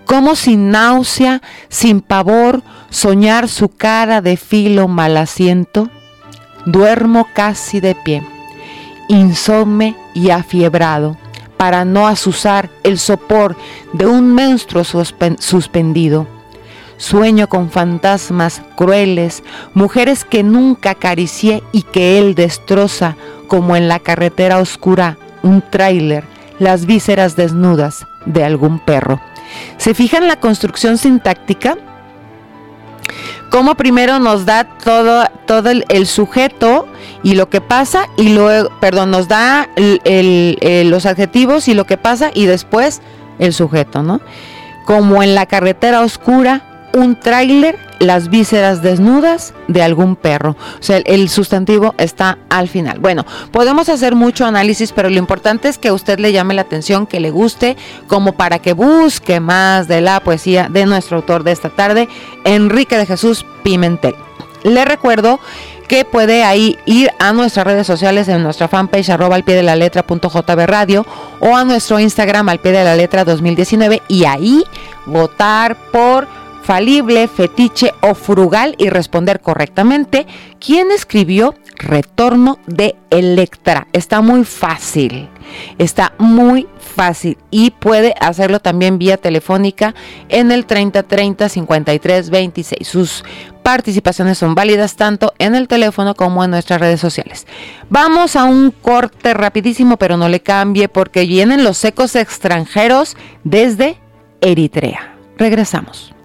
¿Cómo 0.05 0.37
sin 0.37 0.71
náusea, 0.71 1.41
sin 1.67 1.99
pavor, 1.99 2.63
soñar 2.89 3.49
su 3.49 3.67
cara 3.67 4.21
de 4.21 4.37
filo 4.37 4.87
mal 4.87 5.17
asiento? 5.17 5.89
Duermo 6.65 7.27
casi 7.33 7.81
de 7.81 7.93
pie, 7.93 8.23
insomne 9.07 9.95
y 10.13 10.29
afiebrado, 10.29 11.17
para 11.57 11.85
no 11.85 12.07
asusar 12.07 12.69
el 12.83 12.99
sopor 12.99 13.55
de 13.93 14.05
un 14.05 14.33
monstruo 14.33 14.83
suspendido 14.83 16.27
Sueño 16.97 17.47
con 17.47 17.69
fantasmas 17.69 18.63
crueles, 18.75 19.43
mujeres 19.75 20.25
que 20.25 20.41
nunca 20.43 20.91
acaricié 20.91 21.61
y 21.71 21.83
que 21.83 22.17
él 22.17 22.33
destroza, 22.33 23.15
como 23.47 23.75
en 23.75 23.87
la 23.87 23.99
carretera 23.99 24.59
oscura, 24.59 25.17
un 25.43 25.61
tráiler, 25.61 26.23
las 26.57 26.87
vísceras 26.87 27.35
desnudas 27.35 28.05
de 28.25 28.43
algún 28.43 28.79
perro. 28.79 29.21
¿Se 29.77 29.93
fijan 29.93 30.27
la 30.27 30.39
construcción 30.39 30.97
sintáctica? 30.97 31.77
Como 33.49 33.75
primero 33.75 34.19
nos 34.19 34.45
da 34.45 34.65
todo, 34.65 35.25
todo 35.45 35.69
el, 35.69 36.07
sujeto 36.07 36.87
y 37.23 37.35
lo 37.35 37.49
que 37.49 37.61
pasa, 37.61 38.07
y 38.17 38.29
luego, 38.29 38.69
perdón, 38.79 39.11
nos 39.11 39.27
da 39.27 39.69
los 39.75 41.05
adjetivos 41.05 41.67
y 41.67 41.73
lo 41.73 41.85
que 41.85 41.97
pasa, 41.97 42.31
y 42.33 42.45
después 42.45 43.01
el 43.39 43.53
sujeto, 43.53 44.03
¿no? 44.03 44.21
Como 44.85 45.23
en 45.23 45.35
la 45.35 45.45
carretera 45.45 46.01
oscura, 46.01 46.66
un 46.93 47.19
tráiler 47.19 47.77
las 47.99 48.29
vísceras 48.29 48.81
desnudas 48.81 49.53
de 49.67 49.81
algún 49.81 50.15
perro. 50.15 50.51
O 50.79 50.83
sea, 50.83 50.97
el 50.97 51.29
sustantivo 51.29 51.95
está 51.97 52.37
al 52.49 52.67
final. 52.67 52.99
Bueno, 52.99 53.25
podemos 53.51 53.89
hacer 53.89 54.15
mucho 54.15 54.45
análisis, 54.45 54.91
pero 54.91 55.09
lo 55.09 55.17
importante 55.17 55.67
es 55.67 55.77
que 55.77 55.91
usted 55.91 56.19
le 56.19 56.31
llame 56.31 56.53
la 56.53 56.61
atención, 56.61 57.07
que 57.07 57.19
le 57.19 57.31
guste, 57.31 57.77
como 58.07 58.33
para 58.33 58.59
que 58.59 58.73
busque 58.73 59.39
más 59.39 59.87
de 59.87 60.01
la 60.01 60.19
poesía 60.19 60.67
de 60.69 60.85
nuestro 60.85 61.17
autor 61.17 61.43
de 61.43 61.51
esta 61.51 61.69
tarde, 61.69 62.07
Enrique 62.43 62.97
de 62.97 63.05
Jesús 63.05 63.45
Pimentel. 63.63 64.15
Le 64.63 64.85
recuerdo 64.85 65.39
que 65.87 66.03
puede 66.03 66.43
ahí 66.43 66.77
ir 66.85 67.11
a 67.19 67.31
nuestras 67.31 67.65
redes 67.65 67.87
sociales 67.87 68.27
en 68.27 68.43
nuestra 68.43 68.67
fanpage 68.67 69.09
arroba 69.09 69.35
al 69.35 69.43
pie 69.43 69.55
de 69.55 69.63
la 69.63 69.75
letra 69.75 70.05
punto 70.05 70.29
jb 70.29 70.65
radio 70.65 71.05
o 71.39 71.55
a 71.55 71.63
nuestro 71.63 71.99
Instagram 71.99 72.49
al 72.49 72.59
pie 72.59 72.73
de 72.73 72.83
la 72.83 72.95
letra 72.95 73.23
2019 73.23 74.01
y 74.09 74.25
ahí 74.25 74.63
votar 75.05 75.77
por 75.91 76.27
falible, 76.67 77.29
fetiche 77.29 77.93
o 78.01 78.13
frugal 78.13 78.75
y 78.77 78.89
responder 78.89 79.39
correctamente. 79.39 80.27
¿Quién 80.59 80.91
escribió 80.91 81.55
Retorno 81.77 82.59
de 82.67 82.97
Electra? 83.09 83.87
Está 83.93 84.19
muy 84.19 84.43
fácil, 84.43 85.29
está 85.77 86.11
muy 86.17 86.67
fácil 86.77 87.37
y 87.51 87.71
puede 87.71 88.15
hacerlo 88.19 88.59
también 88.59 88.97
vía 88.97 89.15
telefónica 89.15 89.95
en 90.27 90.51
el 90.51 90.65
3030 90.65 91.47
53 91.47 92.29
26. 92.29 92.85
Sus 92.85 93.23
participaciones 93.63 94.37
son 94.37 94.53
válidas 94.53 94.97
tanto 94.97 95.33
en 95.39 95.55
el 95.55 95.69
teléfono 95.69 96.15
como 96.15 96.43
en 96.43 96.51
nuestras 96.51 96.81
redes 96.81 96.99
sociales. 96.99 97.47
Vamos 97.89 98.35
a 98.35 98.43
un 98.43 98.71
corte 98.71 99.33
rapidísimo, 99.33 99.95
pero 99.95 100.17
no 100.17 100.27
le 100.27 100.41
cambie 100.41 100.89
porque 100.89 101.25
vienen 101.25 101.63
los 101.63 101.77
secos 101.77 102.17
extranjeros 102.17 103.15
desde 103.45 104.01
Eritrea. 104.41 105.15
Regresamos. 105.37 106.16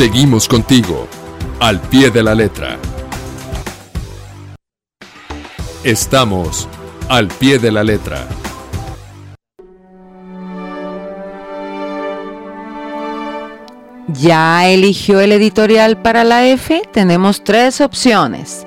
Seguimos 0.00 0.48
contigo, 0.48 1.06
al 1.60 1.78
pie 1.78 2.10
de 2.10 2.22
la 2.22 2.34
letra. 2.34 2.78
Estamos 5.84 6.66
al 7.10 7.28
pie 7.28 7.58
de 7.58 7.70
la 7.70 7.84
letra. 7.84 8.26
Ya 14.08 14.66
eligió 14.70 15.20
el 15.20 15.32
editorial 15.32 16.00
para 16.00 16.24
la 16.24 16.46
F. 16.46 16.80
Tenemos 16.94 17.44
tres 17.44 17.82
opciones. 17.82 18.66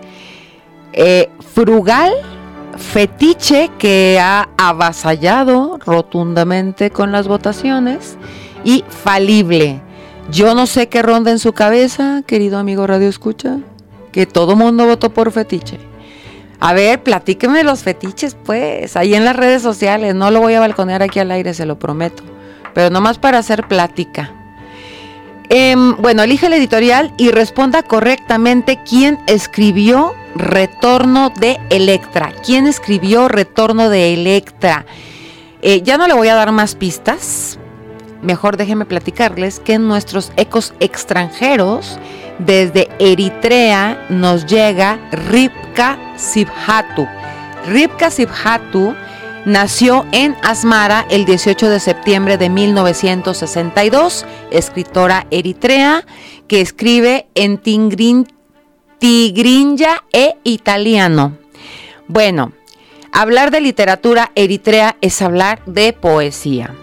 Eh, 0.92 1.32
frugal, 1.56 2.14
fetiche 2.78 3.72
que 3.80 4.20
ha 4.22 4.50
avasallado 4.56 5.80
rotundamente 5.84 6.92
con 6.92 7.12
las 7.12 7.28
votaciones 7.28 8.18
y 8.64 8.86
falible 8.88 9.82
yo 10.30 10.56
no 10.56 10.66
sé 10.66 10.90
qué 10.90 11.02
ronda 11.02 11.32
en 11.32 11.40
su 11.40 11.54
cabeza, 11.54 12.24
querido 12.26 12.58
amigo 12.58 12.88
Radio 12.88 13.10
Escucha, 13.10 13.58
que 14.12 14.26
todo 14.26 14.56
mundo 14.56 14.86
votó 14.86 15.14
por 15.14 15.32
fetiche. 15.32 15.80
A 16.60 16.74
ver, 16.74 17.04
platíqueme 17.04 17.64
los 17.64 17.84
fetiches, 17.84 18.36
pues, 18.36 18.96
ahí 18.96 19.16
en 19.16 19.26
las 19.26 19.36
redes 19.36 19.62
sociales. 19.62 20.16
No 20.16 20.32
lo 20.32 20.40
voy 20.40 20.54
a 20.54 20.62
balconear 20.62 21.04
aquí 21.04 21.20
al 21.20 21.32
aire, 21.32 21.54
se 21.54 21.66
lo 21.66 21.78
prometo. 21.78 22.24
Pero 22.74 22.90
nomás 22.90 23.18
para 23.18 23.38
hacer 23.38 23.68
plática. 23.68 24.32
Em, 25.50 25.98
bueno, 25.98 26.24
elige 26.24 26.48
el 26.48 26.54
editorial 26.54 27.14
y 27.18 27.32
responda 27.32 27.84
correctamente 27.84 28.80
quién 28.90 29.20
escribió 29.28 30.14
Retorno 30.36 31.32
de 31.32 31.60
Electra. 31.70 32.32
¿Quién 32.46 32.66
escribió 32.66 33.28
Retorno 33.28 33.90
de 33.90 34.14
Electra? 34.14 34.86
Eh, 35.62 35.82
ya 35.82 35.98
no 35.98 36.08
le 36.08 36.14
voy 36.14 36.30
a 36.30 36.36
dar 36.36 36.52
más 36.54 36.76
pistas 36.76 37.60
mejor 38.24 38.58
déjenme 38.58 38.86
platicarles 38.86 39.60
que 39.60 39.78
nuestros 39.78 40.32
ecos 40.38 40.74
extranjeros, 40.80 42.00
desde 42.40 42.90
Eritrea 43.00 44.06
nos 44.10 44.46
llega 44.46 45.00
Ripka 45.12 45.98
Sibhatu. 46.18 47.08
Ripka 47.68 48.10
Sibhatu 48.10 48.96
nació 49.46 50.06
en 50.12 50.36
Asmara 50.42 51.06
el 51.10 51.26
18 51.26 51.70
de 51.70 51.80
septiembre 51.80 52.38
de 52.38 52.50
1962, 52.50 54.26
escritora 54.52 55.28
eritrea 55.32 56.06
que 56.48 56.62
escribe 56.62 57.28
en 57.36 57.58
tigrin, 57.58 58.28
tigrinja 59.00 60.04
e 60.12 60.36
italiano. 60.44 61.38
Bueno, 62.08 62.54
hablar 63.12 63.52
de 63.52 63.62
literatura 63.62 64.32
eritrea 64.36 64.98
es 65.02 65.22
hablar 65.22 65.62
de 65.66 65.94
poesía. 65.94 66.74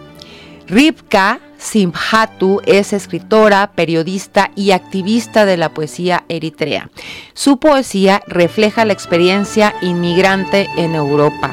Ripka 0.70 1.40
Simhatu 1.58 2.60
es 2.64 2.92
escritora, 2.92 3.72
periodista 3.74 4.52
y 4.54 4.70
activista 4.70 5.44
de 5.44 5.56
la 5.56 5.70
poesía 5.70 6.22
eritrea. 6.28 6.90
Su 7.34 7.58
poesía 7.58 8.22
refleja 8.28 8.84
la 8.84 8.92
experiencia 8.92 9.74
inmigrante 9.82 10.70
en 10.76 10.94
Europa. 10.94 11.52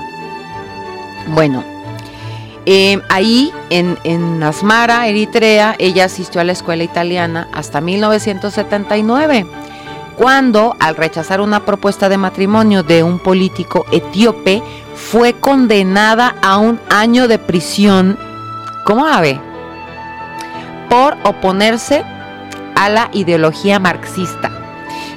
Bueno, 1.33 1.63
em, 2.67 3.01
ahí 3.09 3.51
en, 3.71 3.97
en, 4.03 4.43
Asmara, 4.43 5.07
Eritrea, 5.07 5.75
ella 5.79 6.05
asistió 6.05 6.39
a 6.39 6.43
la 6.43 6.51
escuela 6.51 6.83
italiana 6.83 7.47
hasta 7.53 7.81
1979, 7.81 9.47
cuando 10.15 10.75
al 10.79 10.95
rechazar 10.95 11.41
una 11.41 11.65
propuesta 11.65 12.07
de 12.07 12.19
matrimonio 12.19 12.83
de 12.83 13.01
un 13.01 13.17
político 13.17 13.87
etíope, 13.91 14.61
fue 14.93 15.33
condenada 15.33 16.35
a 16.43 16.59
un 16.59 16.79
año 16.89 17.27
de 17.27 17.39
prisión 17.39 18.27
¿Cómo 18.87 19.05
ave? 19.05 19.37
Por 20.89 21.17
oponerse 21.23 22.05
a 22.73 22.87
la 22.87 23.09
ideología 23.11 23.79
marxista. 23.79 24.49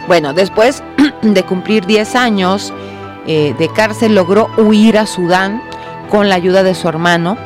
Bueno, 0.09 0.33
después 0.33 0.83
de 1.23 1.45
cumplir 1.45 1.87
10 1.87 2.17
años 2.17 2.73
eh, 3.29 3.55
de 3.57 3.69
cárcel, 3.69 4.17
logró 4.17 4.49
huir 4.57 4.99
a 4.99 5.07
Sudán 5.07 5.63
con 6.11 6.29
la 6.29 6.35
ayuda 6.35 6.65
de 6.65 6.75
su 6.75 6.89
hermano 6.89 7.37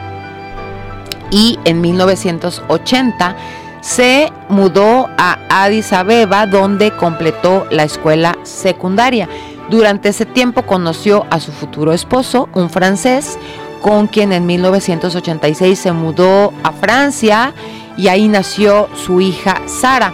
y 1.30 1.58
en 1.66 1.82
1980 1.82 3.36
se 3.82 4.32
mudó 4.48 5.10
a 5.18 5.36
Addis 5.50 5.92
Abeba 5.92 6.46
donde 6.46 6.96
completó 6.96 7.66
la 7.70 7.82
escuela 7.82 8.38
secundaria. 8.44 9.28
Durante 9.68 10.08
ese 10.08 10.24
tiempo 10.24 10.62
conoció 10.62 11.26
a 11.28 11.38
su 11.38 11.52
futuro 11.52 11.92
esposo, 11.92 12.48
un 12.54 12.70
francés, 12.70 13.38
con 13.85 14.07
quien 14.07 14.32
en 14.32 14.47
1986 14.47 15.78
se 15.78 15.93
mudó 15.93 16.55
a 16.62 16.72
Francia 16.72 17.53
y 17.99 18.09
ahí 18.09 18.28
nació 18.28 18.89
su 18.95 19.20
hija 19.20 19.61
Sara. 19.66 20.11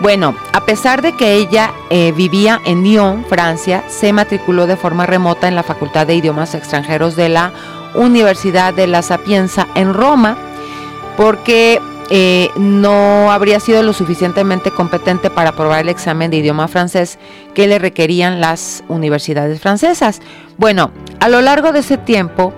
Bueno, 0.00 0.34
a 0.54 0.64
pesar 0.64 1.02
de 1.02 1.12
que 1.12 1.34
ella 1.34 1.74
eh, 1.90 2.14
vivía 2.16 2.58
en 2.64 2.82
Lyon, 2.84 3.26
Francia, 3.28 3.84
se 3.88 4.14
matriculó 4.14 4.66
de 4.66 4.78
forma 4.78 5.04
remota 5.04 5.46
en 5.46 5.54
la 5.54 5.62
Facultad 5.62 6.06
de 6.06 6.14
Idiomas 6.14 6.54
Extranjeros 6.54 7.16
de 7.16 7.28
la 7.28 7.52
Universidad 7.96 8.72
de 8.72 8.86
la 8.86 9.02
Sapienza 9.02 9.68
en 9.74 9.92
Roma, 9.92 10.38
porque 11.18 11.82
eh, 12.08 12.48
no 12.56 13.30
habría 13.30 13.60
sido 13.60 13.82
lo 13.82 13.92
suficientemente 13.92 14.70
competente 14.70 15.28
para 15.28 15.50
aprobar 15.50 15.82
el 15.82 15.90
examen 15.90 16.30
de 16.30 16.38
idioma 16.38 16.66
francés 16.66 17.18
que 17.52 17.66
le 17.66 17.78
requerían 17.78 18.40
las 18.40 18.84
universidades 18.88 19.60
francesas. 19.60 20.22
Bueno, 20.56 20.92
a 21.20 21.28
lo 21.28 21.42
largo 21.42 21.72
de 21.72 21.80
ese 21.80 21.98
tiempo, 21.98 22.54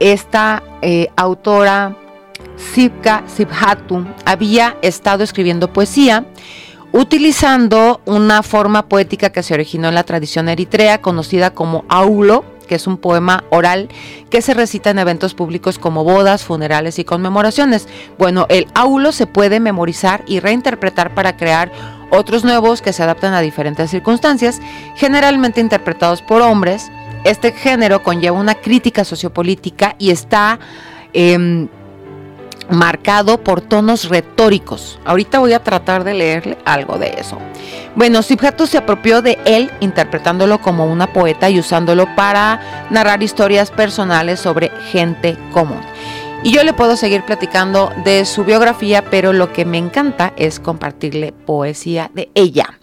esta 0.00 0.62
eh, 0.82 1.08
autora 1.16 1.96
Sipka 2.56 3.22
Sibhatu 3.26 4.06
había 4.24 4.76
estado 4.82 5.22
escribiendo 5.22 5.72
poesía. 5.72 6.26
utilizando 6.92 8.00
una 8.04 8.42
forma 8.42 8.88
poética 8.88 9.30
que 9.30 9.44
se 9.44 9.54
originó 9.54 9.88
en 9.88 9.94
la 9.94 10.02
tradición 10.02 10.48
eritrea 10.48 11.00
conocida 11.00 11.50
como 11.50 11.84
aulo, 11.88 12.44
que 12.66 12.74
es 12.74 12.88
un 12.88 12.96
poema 12.96 13.44
oral 13.50 13.88
que 14.28 14.42
se 14.42 14.54
recita 14.54 14.90
en 14.90 14.98
eventos 14.98 15.34
públicos 15.34 15.78
como 15.78 16.02
bodas, 16.02 16.42
funerales 16.42 16.98
y 16.98 17.04
conmemoraciones. 17.04 17.86
Bueno, 18.18 18.46
el 18.48 18.66
aulo 18.74 19.12
se 19.12 19.28
puede 19.28 19.60
memorizar 19.60 20.24
y 20.26 20.40
reinterpretar 20.40 21.14
para 21.14 21.36
crear 21.36 21.70
otros 22.10 22.42
nuevos 22.42 22.82
que 22.82 22.92
se 22.92 23.04
adaptan 23.04 23.34
a 23.34 23.40
diferentes 23.40 23.90
circunstancias, 23.90 24.60
generalmente 24.96 25.60
interpretados 25.60 26.22
por 26.22 26.42
hombres. 26.42 26.90
Este 27.24 27.52
género 27.52 28.02
conlleva 28.02 28.38
una 28.38 28.54
crítica 28.54 29.04
sociopolítica 29.04 29.94
y 29.98 30.10
está 30.10 30.58
em, 31.12 31.68
marcado 32.70 33.42
por 33.42 33.60
tonos 33.60 34.08
retóricos. 34.08 34.98
Ahorita 35.04 35.38
voy 35.38 35.52
a 35.52 35.62
tratar 35.62 36.04
de 36.04 36.14
leerle 36.14 36.58
algo 36.64 36.98
de 36.98 37.14
eso. 37.18 37.38
Bueno, 37.94 38.22
Sibhatu 38.22 38.66
se 38.66 38.78
apropió 38.78 39.20
de 39.20 39.38
él 39.44 39.70
interpretándolo 39.80 40.60
como 40.60 40.86
una 40.86 41.12
poeta 41.12 41.50
y 41.50 41.58
usándolo 41.58 42.06
para 42.14 42.88
narrar 42.90 43.22
historias 43.22 43.70
personales 43.70 44.40
sobre 44.40 44.70
gente 44.90 45.36
común. 45.52 45.80
Y 46.42 46.52
yo 46.52 46.64
le 46.64 46.72
puedo 46.72 46.96
seguir 46.96 47.22
platicando 47.24 47.92
de 48.02 48.24
su 48.24 48.44
biografía, 48.44 49.04
pero 49.10 49.34
lo 49.34 49.52
que 49.52 49.66
me 49.66 49.76
encanta 49.76 50.32
es 50.36 50.58
compartirle 50.58 51.32
poesía 51.32 52.10
de 52.14 52.30
ella 52.34 52.78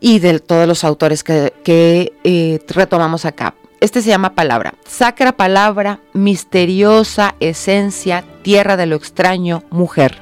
y 0.00 0.18
de 0.18 0.40
todos 0.40 0.66
los 0.66 0.82
autores 0.84 1.22
que, 1.22 2.12
eh, 2.24 2.58
retomamos 2.68 3.24
acá. 3.24 3.54
Este 3.80 4.02
se 4.02 4.08
llama 4.08 4.34
Palabra. 4.34 4.74
Sacra 4.86 5.32
palabra, 5.32 6.00
misteriosa 6.12 7.34
esencia, 7.40 8.24
tierra 8.42 8.76
de 8.76 8.86
lo 8.86 8.96
extraño, 8.96 9.62
mujer. 9.70 10.18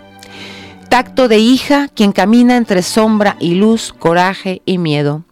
Tacto 0.89 1.29
de 1.29 1.39
hija, 1.39 1.89
quien 1.89 2.13
camina 2.13 2.57
entre 2.57 2.83
sombra 2.83 3.37
y 3.41 3.55
luz, 3.55 3.93
coraje 3.99 4.63
y 4.65 4.79
miedo. 4.79 5.23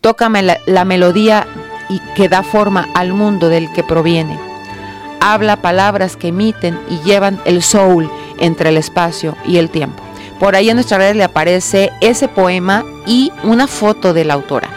Tócame 0.00 0.42
la, 0.42 0.58
la 0.66 0.84
melodía 0.84 1.46
y 1.88 2.00
que 2.14 2.28
da 2.28 2.42
forma 2.42 2.88
al 2.94 3.12
mundo 3.12 3.48
del 3.48 3.72
que 3.72 3.82
proviene. 3.82 4.38
Habla 5.20 5.60
palabras 5.60 6.16
que 6.16 6.28
emiten 6.28 6.78
y 6.88 6.98
llevan 7.00 7.40
el 7.44 7.62
soul 7.62 8.10
entre 8.38 8.68
el 8.68 8.76
espacio 8.76 9.36
y 9.44 9.56
el 9.56 9.70
tiempo. 9.70 10.05
Por 10.38 10.54
ahí 10.54 10.68
en 10.68 10.76
nuestra 10.76 10.98
red 10.98 11.16
le 11.16 11.24
aparece 11.24 11.90
ese 12.00 12.28
poema 12.28 12.84
y 13.06 13.32
una 13.42 13.66
foto 13.66 14.12
de 14.12 14.24
la 14.24 14.34
autora, 14.34 14.68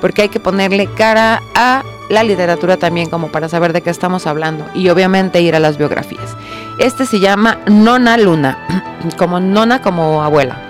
porque 0.00 0.22
hay 0.22 0.28
que 0.28 0.40
ponerle 0.40 0.86
cara 0.86 1.42
a 1.54 1.82
la 2.08 2.22
literatura 2.22 2.76
también 2.76 3.10
como 3.10 3.28
para 3.28 3.48
saber 3.48 3.72
de 3.72 3.82
qué 3.82 3.90
estamos 3.90 4.26
hablando 4.26 4.64
y 4.74 4.88
obviamente 4.88 5.40
ir 5.40 5.56
a 5.56 5.60
las 5.60 5.78
biografías. 5.78 6.36
Este 6.78 7.06
se 7.06 7.20
llama 7.20 7.58
Nona 7.66 8.16
Luna, 8.16 8.58
como 9.16 9.40
nona 9.40 9.80
como 9.82 10.22
abuela. 10.22 10.62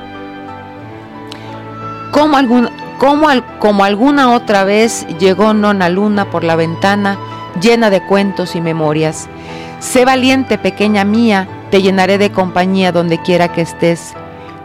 Como, 2.12 2.36
algún, 2.36 2.70
como, 2.99 3.28
como 3.59 3.84
alguna 3.84 4.32
otra 4.32 4.64
vez 4.64 5.07
llegó 5.18 5.53
Nona 5.53 5.88
Luna 5.90 6.30
por 6.30 6.44
la 6.44 6.57
ventana 6.57 7.18
llena 7.61 7.90
de 7.90 8.03
cuentos 8.03 8.57
y 8.57 8.61
memorias. 8.61 9.28
Sé 9.80 10.05
valiente, 10.05 10.57
pequeña 10.59 11.05
mía, 11.05 11.47
te 11.70 11.82
llenaré 11.82 12.18
de 12.18 12.30
compañía 12.30 12.92
donde 12.92 13.20
quiera 13.20 13.53
que 13.53 13.61
estés. 13.62 14.14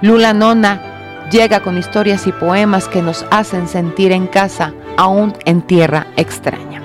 Lula 0.01 0.33
Nona 0.33 1.27
llega 1.31 1.59
con 1.59 1.77
historias 1.77 2.25
y 2.27 2.31
poemas 2.31 2.87
que 2.87 3.01
nos 3.01 3.25
hacen 3.29 3.67
sentir 3.67 4.11
en 4.11 4.27
casa 4.27 4.73
aún 4.97 5.33
en 5.45 5.61
tierra 5.61 6.07
extraña. 6.17 6.81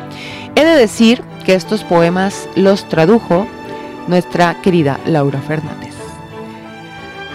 He 0.54 0.64
de 0.64 0.76
decir 0.76 1.22
que 1.44 1.54
estos 1.54 1.82
poemas 1.84 2.48
los 2.56 2.88
tradujo 2.88 3.46
nuestra 4.06 4.60
querida 4.62 5.00
Laura 5.06 5.40
Fernández. 5.40 5.94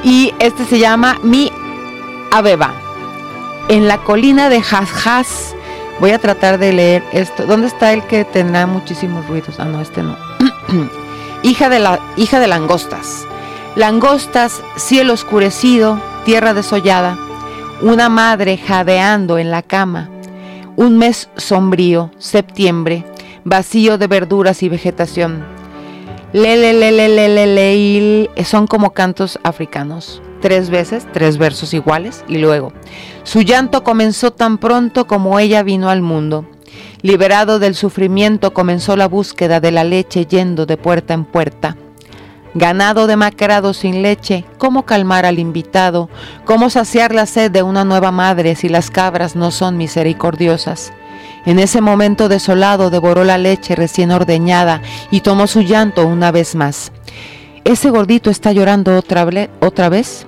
Y 0.04 0.34
este 0.40 0.66
se 0.66 0.80
llama 0.80 1.18
Mi 1.24 1.52
Abeba. 2.32 2.74
En 3.70 3.88
la 3.88 4.00
colina 4.00 4.50
de 4.50 4.62
Jazjaz, 4.62 5.54
voy 6.00 6.12
a 6.12 6.20
tratar 6.20 6.58
de 6.58 6.74
leer 6.74 7.04
esto. 7.12 7.46
¿Dónde 7.46 7.68
está 7.68 7.94
el 7.94 8.04
que 8.04 8.26
tendrá 8.26 8.66
muchísimos 8.66 9.28
ruidos? 9.28 9.60
Ah, 9.60 9.66
no, 9.66 9.82
este 9.82 10.02
no. 10.02 10.18
hija, 11.44 11.70
de 11.70 11.80
la, 11.80 12.00
hija 12.18 12.40
de 12.40 12.48
langostas. 12.48 13.26
Langostas, 13.76 14.61
cielo 14.76 15.13
oscurecido, 15.13 15.97
tierra 16.26 16.53
desollada, 16.53 17.17
una 17.82 18.09
madre 18.09 18.57
jadeando 18.57 19.38
en 19.38 19.49
la 19.49 19.61
cama, 19.61 20.09
un 20.76 20.97
mes 20.97 21.30
sombrío, 21.38 22.11
septiembre, 22.17 23.05
vacío 23.45 23.97
de 23.97 24.07
verduras 24.07 24.61
y 24.61 24.67
vegetación. 24.67 25.45
Lele, 26.34 26.74
lele, 26.74 27.07
le, 27.47 28.43
son 28.43 28.67
como 28.67 28.91
cantos 28.91 29.39
africanos. 29.41 30.22
Tres 30.41 30.69
veces, 30.69 31.07
tres 31.13 31.38
versos 31.38 31.74
iguales, 31.74 32.26
y 32.28 32.39
luego. 32.39 32.74
Su 33.24 33.41
llanto 33.41 33.86
comenzó 33.86 34.32
tan 34.32 34.57
pronto 34.57 35.07
como 35.07 35.39
ella 35.39 35.63
vino 35.63 35.89
al 35.89 36.01
mundo. 36.01 36.45
Liberado 37.03 37.57
del 37.57 37.76
sufrimiento, 37.76 38.53
comenzó 38.53 38.97
la 38.97 39.07
búsqueda 39.07 39.61
de 39.61 39.72
la 39.72 39.86
leche 39.86 40.26
yendo 40.26 40.65
de 40.65 40.76
puerta 40.76 41.13
en 41.13 41.24
puerta 41.24 41.78
ganado 42.54 43.08
demacrado 43.08 43.74
sin 43.74 44.02
leche, 44.02 44.45
cómo 44.58 44.84
calmar 44.84 45.26
al 45.26 45.39
invitado, 45.39 46.10
cómo 46.45 46.70
saciar 46.70 47.14
la 47.14 47.26
sed 47.26 47.52
de 47.52 47.64
una 47.64 47.86
nueva 47.86 48.12
madre 48.12 48.56
si 48.56 48.70
las 48.70 48.91
cabras 48.91 49.36
no 49.36 49.52
son 49.52 49.78
misericordiosas. 49.78 50.91
En 51.45 51.60
ese 51.60 51.82
momento 51.82 52.30
desolado 52.30 52.89
devoró 52.89 53.24
la 53.24 53.38
leche 53.38 53.76
recién 53.76 54.12
ordeñada 54.12 54.82
y 55.10 55.22
tomó 55.22 55.47
su 55.47 55.62
llanto 55.62 56.06
una 56.06 56.32
vez 56.32 56.56
más. 56.56 56.91
¿Ese 57.64 57.89
gordito 57.89 58.30
está 58.30 58.52
llorando 58.52 58.95
otra, 58.95 59.28
otra 59.60 59.89
vez? 59.89 60.26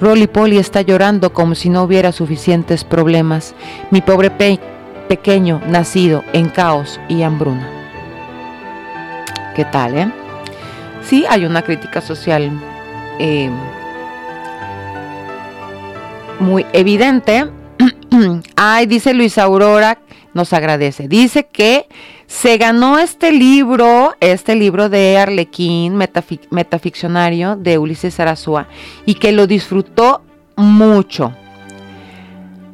Rolly 0.00 0.26
Polly 0.26 0.58
está 0.58 0.82
llorando 0.82 1.32
como 1.32 1.54
si 1.54 1.68
no 1.68 1.82
hubiera 1.82 2.12
suficientes 2.12 2.84
problemas. 2.84 3.54
Mi 3.90 4.00
pobre 4.00 4.30
pequeño 5.08 5.60
nacido 5.68 6.24
en 6.32 6.48
caos 6.48 7.00
y 7.08 7.22
hambruna. 7.22 7.68
¿Qué 9.54 9.64
tal, 9.64 9.98
eh? 9.98 10.21
Sí 11.08 11.24
hay 11.28 11.44
una 11.44 11.62
crítica 11.62 12.00
social 12.00 12.50
eh, 13.18 13.50
muy 16.40 16.66
evidente. 16.72 17.46
Ay, 18.56 18.86
dice 18.86 19.14
Luisa 19.14 19.44
Aurora, 19.44 19.98
nos 20.34 20.52
agradece. 20.52 21.08
Dice 21.08 21.46
que 21.46 21.86
se 22.26 22.56
ganó 22.56 22.98
este 22.98 23.32
libro, 23.32 24.14
este 24.20 24.54
libro 24.54 24.88
de 24.88 25.18
Arlequín, 25.18 25.96
metaficcionario 26.50 27.56
de 27.56 27.78
Ulises 27.78 28.18
Arazúa, 28.20 28.68
y 29.04 29.14
que 29.14 29.32
lo 29.32 29.46
disfrutó 29.46 30.22
mucho. 30.56 31.32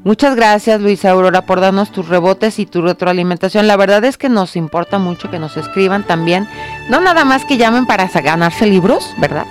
Muchas 0.04 0.36
gracias 0.36 0.80
Luisa 0.80 1.10
Aurora 1.10 1.42
por 1.42 1.60
darnos 1.60 1.90
tus 1.90 2.08
rebotes 2.08 2.58
y 2.58 2.66
tu 2.66 2.82
retroalimentación. 2.82 3.66
La 3.66 3.76
verdad 3.76 4.04
es 4.04 4.16
que 4.16 4.28
nos 4.28 4.56
importa 4.56 4.98
mucho 4.98 5.30
que 5.30 5.38
nos 5.38 5.56
escriban 5.56 6.04
también. 6.04 6.48
No 6.88 7.00
nada 7.00 7.24
más 7.24 7.44
que 7.44 7.56
llamen 7.56 7.86
para 7.86 8.06
ganarse 8.06 8.66
libros, 8.66 9.14
¿verdad? 9.18 9.46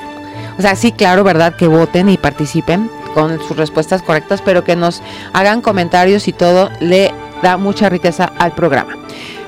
O 0.58 0.62
sea, 0.62 0.76
sí, 0.76 0.92
claro, 0.92 1.24
¿verdad? 1.24 1.56
Que 1.56 1.68
voten 1.68 2.10
y 2.10 2.18
participen 2.18 2.90
con 3.14 3.40
sus 3.40 3.58
respuestas 3.58 4.02
correctas, 4.02 4.42
pero 4.42 4.64
que 4.64 4.76
nos 4.76 5.02
hagan 5.34 5.62
comentarios 5.62 6.28
y 6.28 6.34
todo 6.34 6.70
le 6.80 7.14
da 7.44 7.58
mucha 7.58 7.90
riqueza 7.90 8.32
al 8.40 8.54
programa. 8.54 8.96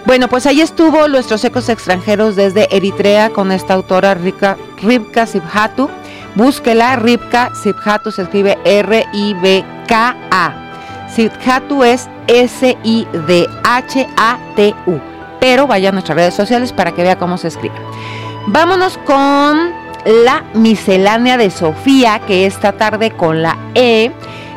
Bueno, 0.06 0.28
pues 0.28 0.45
ahí 0.45 0.62
estuvo 0.62 1.08
nuestros 1.08 1.43
ecos 1.43 1.70
extranjeros 1.70 2.36
desde 2.36 2.68
Eritrea 2.76 3.32
con 3.32 3.52
esta 3.52 3.74
autora 3.74 4.16
Ribka, 4.16 4.58
Ribka 4.82 5.26
Sibhatu. 5.26 5.89
Búsquela, 6.36 6.95
Ribka 6.95 7.52
Sibhatu 7.56 8.12
se 8.12 8.24
escribe 8.24 8.58
R-I-B-K-A. 8.64 10.68
Sidhatu 11.14 11.84
es 11.84 12.10
S-I-D-H-A-T-U. 12.28 13.10
Pero 15.39 15.68
vaya 15.68 15.89
a 15.89 15.91
nuestras 15.91 16.16
redes 16.18 16.34
sociales 16.34 16.74
para 16.74 16.91
que 16.91 17.03
vea 17.03 17.18
cómo 17.18 17.38
se 17.38 17.47
escribe. 17.47 17.76
Vámonos 18.47 18.97
con 18.99 19.72
la 20.05 20.43
miscelánea 20.53 21.38
de 21.38 21.49
Sofía, 21.49 22.20
que 22.28 22.45
esta 22.45 22.74
tarde 22.74 23.12
con 23.12 23.41
la 23.41 23.57
E 23.76 24.12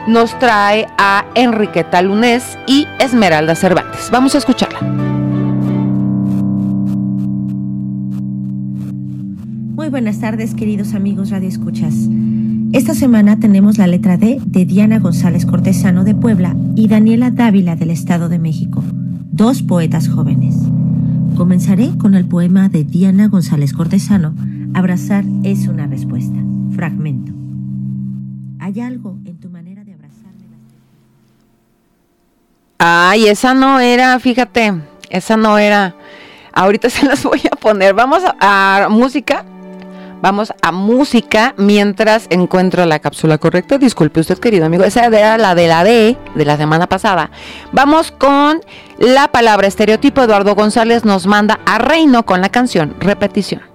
nos 0.06 0.36
trae 0.38 0.88
a 0.98 1.24
Enriqueta 1.34 2.02
Lunes 2.02 2.58
y 2.66 2.88
Esmeralda 2.98 3.54
Cervantes. 3.54 4.10
Vamos 4.10 4.34
a 4.34 4.38
escucharla. 4.38 5.11
Muy 9.74 9.88
buenas 9.88 10.20
tardes, 10.20 10.54
queridos 10.54 10.92
amigos 10.92 11.30
Radio 11.30 11.48
Escuchas. 11.48 11.94
Esta 12.74 12.94
semana 12.94 13.40
tenemos 13.40 13.78
la 13.78 13.86
letra 13.86 14.18
D 14.18 14.38
de 14.44 14.66
Diana 14.66 14.98
González 14.98 15.46
Cortesano 15.46 16.04
de 16.04 16.14
Puebla 16.14 16.54
y 16.76 16.88
Daniela 16.88 17.30
Dávila 17.30 17.74
del 17.74 17.90
Estado 17.90 18.28
de 18.28 18.38
México, 18.38 18.84
dos 19.30 19.62
poetas 19.62 20.08
jóvenes. 20.08 20.56
Comenzaré 21.36 21.96
con 21.96 22.14
el 22.14 22.26
poema 22.26 22.68
de 22.68 22.84
Diana 22.84 23.28
González 23.28 23.72
Cortesano, 23.72 24.34
Abrazar 24.74 25.24
es 25.42 25.68
una 25.68 25.86
respuesta. 25.86 26.36
Fragmento. 26.74 27.32
Hay 28.58 28.80
algo 28.80 29.18
en 29.24 29.38
tu 29.38 29.48
manera 29.50 29.84
de 29.84 29.94
abrazarme. 29.94 30.46
Ay, 32.78 33.26
esa 33.26 33.54
no 33.54 33.80
era, 33.80 34.18
fíjate, 34.18 34.74
esa 35.10 35.36
no 35.36 35.56
era. 35.56 35.94
Ahorita 36.52 36.90
se 36.90 37.06
las 37.06 37.22
voy 37.22 37.40
a 37.50 37.56
poner. 37.56 37.94
Vamos 37.94 38.22
a, 38.38 38.84
a 38.84 38.88
música 38.88 39.44
Vamos 40.22 40.52
a 40.62 40.70
música 40.70 41.52
mientras 41.56 42.28
encuentro 42.30 42.86
la 42.86 43.00
cápsula 43.00 43.38
correcta. 43.38 43.76
Disculpe 43.76 44.20
usted, 44.20 44.38
querido 44.38 44.64
amigo. 44.64 44.84
Esa 44.84 45.06
era 45.06 45.36
la 45.36 45.56
de 45.56 45.66
la 45.66 45.82
D 45.82 46.16
de 46.36 46.44
la 46.44 46.56
semana 46.56 46.86
pasada. 46.86 47.32
Vamos 47.72 48.12
con 48.12 48.60
la 48.98 49.26
palabra 49.32 49.66
estereotipo. 49.66 50.22
Eduardo 50.22 50.54
González 50.54 51.04
nos 51.04 51.26
manda 51.26 51.58
a 51.66 51.78
Reino 51.78 52.24
con 52.24 52.40
la 52.40 52.50
canción 52.50 52.94
Repetición. 53.00 53.71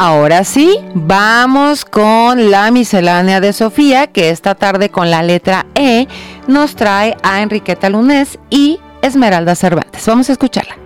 Ahora 0.00 0.44
sí, 0.44 0.76
vamos 0.94 1.84
con 1.84 2.52
la 2.52 2.70
miscelánea 2.70 3.40
de 3.40 3.52
Sofía, 3.52 4.06
que 4.06 4.30
esta 4.30 4.54
tarde 4.54 4.90
con 4.90 5.10
la 5.10 5.24
letra 5.24 5.66
E 5.74 6.06
nos 6.46 6.76
trae 6.76 7.16
a 7.24 7.42
Enriqueta 7.42 7.90
Lunes 7.90 8.38
y 8.48 8.78
Esmeralda 9.02 9.56
Cervantes. 9.56 10.06
Vamos 10.06 10.28
a 10.28 10.34
escucharla. 10.34 10.78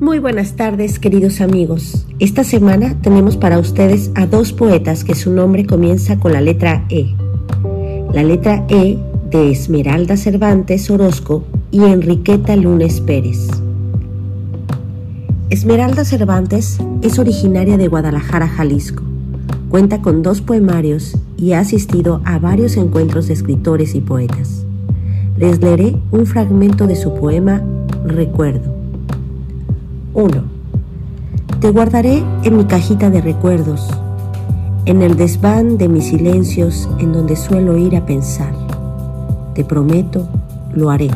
Muy 0.00 0.18
buenas 0.18 0.56
tardes, 0.56 0.98
queridos 0.98 1.42
amigos. 1.42 2.06
Esta 2.18 2.44
semana 2.44 2.96
tenemos 3.02 3.36
para 3.36 3.58
ustedes 3.58 4.10
a 4.14 4.24
dos 4.24 4.54
poetas 4.54 5.04
que 5.04 5.14
su 5.14 5.32
nombre 5.32 5.66
comienza 5.66 6.18
con 6.18 6.32
la 6.32 6.40
letra 6.40 6.86
E. 6.88 7.14
La 8.14 8.22
letra 8.22 8.64
E 8.70 8.96
de 9.28 9.50
Esmeralda 9.50 10.16
Cervantes 10.16 10.88
Orozco 10.88 11.44
y 11.76 11.84
Enriqueta 11.84 12.56
Lunes 12.56 13.02
Pérez. 13.02 13.50
Esmeralda 15.50 16.06
Cervantes 16.06 16.78
es 17.02 17.18
originaria 17.18 17.76
de 17.76 17.86
Guadalajara, 17.86 18.48
Jalisco. 18.48 19.02
Cuenta 19.68 20.00
con 20.00 20.22
dos 20.22 20.40
poemarios 20.40 21.18
y 21.36 21.52
ha 21.52 21.60
asistido 21.60 22.22
a 22.24 22.38
varios 22.38 22.78
encuentros 22.78 23.26
de 23.26 23.34
escritores 23.34 23.94
y 23.94 24.00
poetas. 24.00 24.64
Les 25.36 25.60
leeré 25.60 25.94
un 26.12 26.24
fragmento 26.24 26.86
de 26.86 26.96
su 26.96 27.12
poema 27.12 27.60
Recuerdo. 28.06 28.74
1. 30.14 30.30
Te 31.60 31.70
guardaré 31.72 32.24
en 32.42 32.56
mi 32.56 32.64
cajita 32.64 33.10
de 33.10 33.20
recuerdos, 33.20 33.86
en 34.86 35.02
el 35.02 35.16
desván 35.16 35.76
de 35.76 35.90
mis 35.90 36.04
silencios 36.06 36.88
en 36.98 37.12
donde 37.12 37.36
suelo 37.36 37.76
ir 37.76 37.96
a 37.96 38.06
pensar. 38.06 38.54
Te 39.54 39.62
prometo, 39.62 40.26
lo 40.72 40.88
haré 40.88 41.10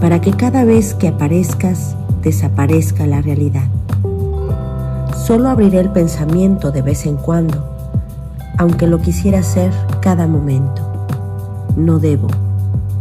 para 0.00 0.20
que 0.20 0.32
cada 0.32 0.64
vez 0.64 0.94
que 0.94 1.08
aparezcas 1.08 1.96
desaparezca 2.22 3.06
la 3.06 3.22
realidad. 3.22 3.66
Solo 5.26 5.48
abriré 5.48 5.80
el 5.80 5.90
pensamiento 5.90 6.70
de 6.70 6.82
vez 6.82 7.06
en 7.06 7.16
cuando, 7.16 7.64
aunque 8.58 8.86
lo 8.86 9.00
quisiera 9.00 9.40
hacer 9.40 9.72
cada 10.00 10.26
momento. 10.26 10.82
No 11.76 11.98
debo, 11.98 12.28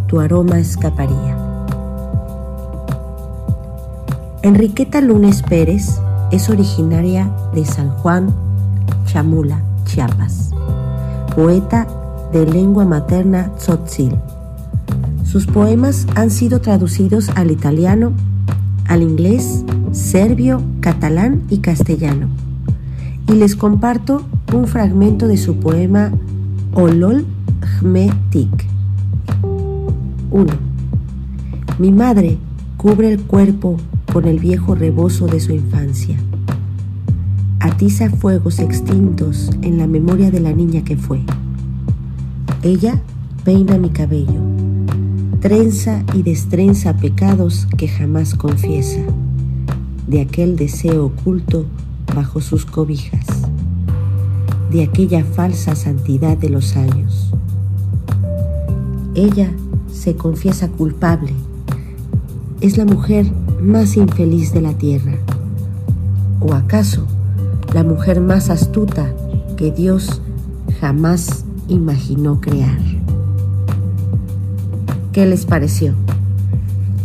tu 0.07 0.19
aroma 0.19 0.59
escaparía. 0.59 1.37
Enriqueta 4.41 5.01
Lunes 5.01 5.41
Pérez 5.41 5.99
es 6.31 6.49
originaria 6.49 7.29
de 7.53 7.65
San 7.65 7.89
Juan, 7.97 8.33
Chamula, 9.05 9.59
Chiapas. 9.85 10.51
poeta 11.35 11.87
de 12.31 12.45
lengua 12.45 12.85
materna 12.85 13.51
tzotzil. 13.57 14.15
Sus 15.35 15.47
poemas 15.47 16.07
han 16.15 16.31
sido 16.31 16.61
traducidos 16.61 17.27
al 17.35 17.51
italiano, 17.51 18.13
al 18.87 19.01
inglés, 19.01 19.65
serbio, 19.91 20.63
catalán 20.79 21.41
y 21.49 21.57
castellano. 21.57 22.29
Y 23.27 23.33
les 23.33 23.57
comparto 23.57 24.23
un 24.53 24.65
fragmento 24.65 25.27
de 25.27 25.35
su 25.35 25.57
poema 25.57 26.13
Olol 26.71 27.25
Hmetik. 27.81 28.65
1. 30.31 30.45
Mi 31.79 31.91
madre 31.91 32.37
cubre 32.77 33.11
el 33.11 33.19
cuerpo 33.19 33.75
con 34.13 34.29
el 34.29 34.39
viejo 34.39 34.73
rebozo 34.73 35.27
de 35.27 35.41
su 35.41 35.51
infancia. 35.51 36.17
Atiza 37.59 38.09
fuegos 38.09 38.59
extintos 38.59 39.49
en 39.63 39.79
la 39.79 39.87
memoria 39.87 40.31
de 40.31 40.39
la 40.39 40.53
niña 40.53 40.85
que 40.85 40.95
fue. 40.95 41.19
Ella 42.63 43.01
peina 43.43 43.77
mi 43.77 43.89
cabello, 43.89 44.54
trenza 45.45 46.03
y 46.15 46.23
destrenza 46.23 46.97
pecados 46.97 47.67
que 47.77 47.87
jamás 47.87 48.33
confiesa, 48.33 49.01
de 50.07 50.21
aquel 50.21 50.55
deseo 50.55 51.05
oculto 51.05 51.67
bajo 52.15 52.41
sus 52.41 52.65
cobijas, 52.65 53.27
de 54.71 54.81
aquella 54.81 55.23
falsa 55.23 55.75
santidad 55.75 56.35
de 56.35 56.49
los 56.49 56.75
años. 56.75 57.31
Ella 59.13 59.51
se 59.93 60.15
confiesa 60.15 60.67
culpable, 60.69 61.33
es 62.59 62.79
la 62.79 62.85
mujer 62.85 63.27
más 63.61 63.97
infeliz 63.97 64.51
de 64.51 64.61
la 64.61 64.73
tierra, 64.73 65.13
o 66.39 66.55
acaso 66.55 67.05
la 67.71 67.83
mujer 67.83 68.19
más 68.19 68.49
astuta 68.49 69.13
que 69.57 69.69
Dios 69.69 70.23
jamás 70.79 71.45
imaginó 71.67 72.41
crear. 72.41 72.94
¿Qué 75.15 75.25
les 75.25 75.45
pareció? 75.45 75.93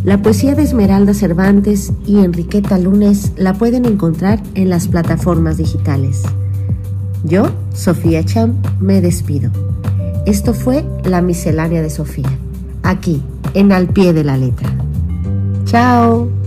La 0.03 0.21
poesía 0.21 0.53
de 0.53 0.63
Esmeralda 0.63 1.13
Cervantes 1.13 1.93
y 2.05 2.17
Enriqueta 2.17 2.77
Lunes 2.77 3.31
la 3.37 3.53
pueden 3.53 3.85
encontrar 3.85 4.43
en 4.53 4.69
las 4.69 4.89
plataformas 4.89 5.55
digitales. 5.55 6.21
Yo, 7.23 7.45
Sofía 7.73 8.21
Cham, 8.25 8.61
me 8.81 8.99
despido. 8.99 9.49
Esto 10.25 10.53
fue 10.53 10.85
La 11.05 11.21
miscelánea 11.21 11.81
de 11.81 11.89
Sofía, 11.89 12.37
aquí, 12.83 13.23
en 13.53 13.71
Al 13.71 13.87
pie 13.87 14.11
de 14.11 14.25
la 14.25 14.35
letra. 14.35 14.69
Chao. 15.63 16.40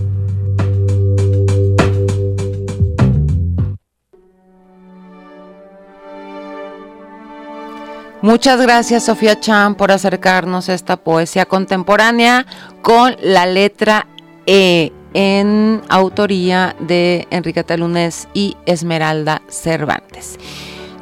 Muchas 8.25 8.59
gracias 8.59 9.03
Sofía 9.03 9.39
Chan 9.39 9.75
por 9.75 9.91
acercarnos 9.91 10.67
a 10.67 10.73
esta 10.73 10.97
poesía 10.97 11.45
contemporánea 11.45 12.47
con 12.81 13.15
la 13.21 13.45
letra 13.45 14.07
E 14.47 14.91
en 15.13 15.83
autoría 15.89 16.75
de 16.79 17.27
Enriqueta 17.29 17.77
Lunes 17.77 18.27
y 18.33 18.57
Esmeralda 18.65 19.43
Cervantes. 19.47 20.39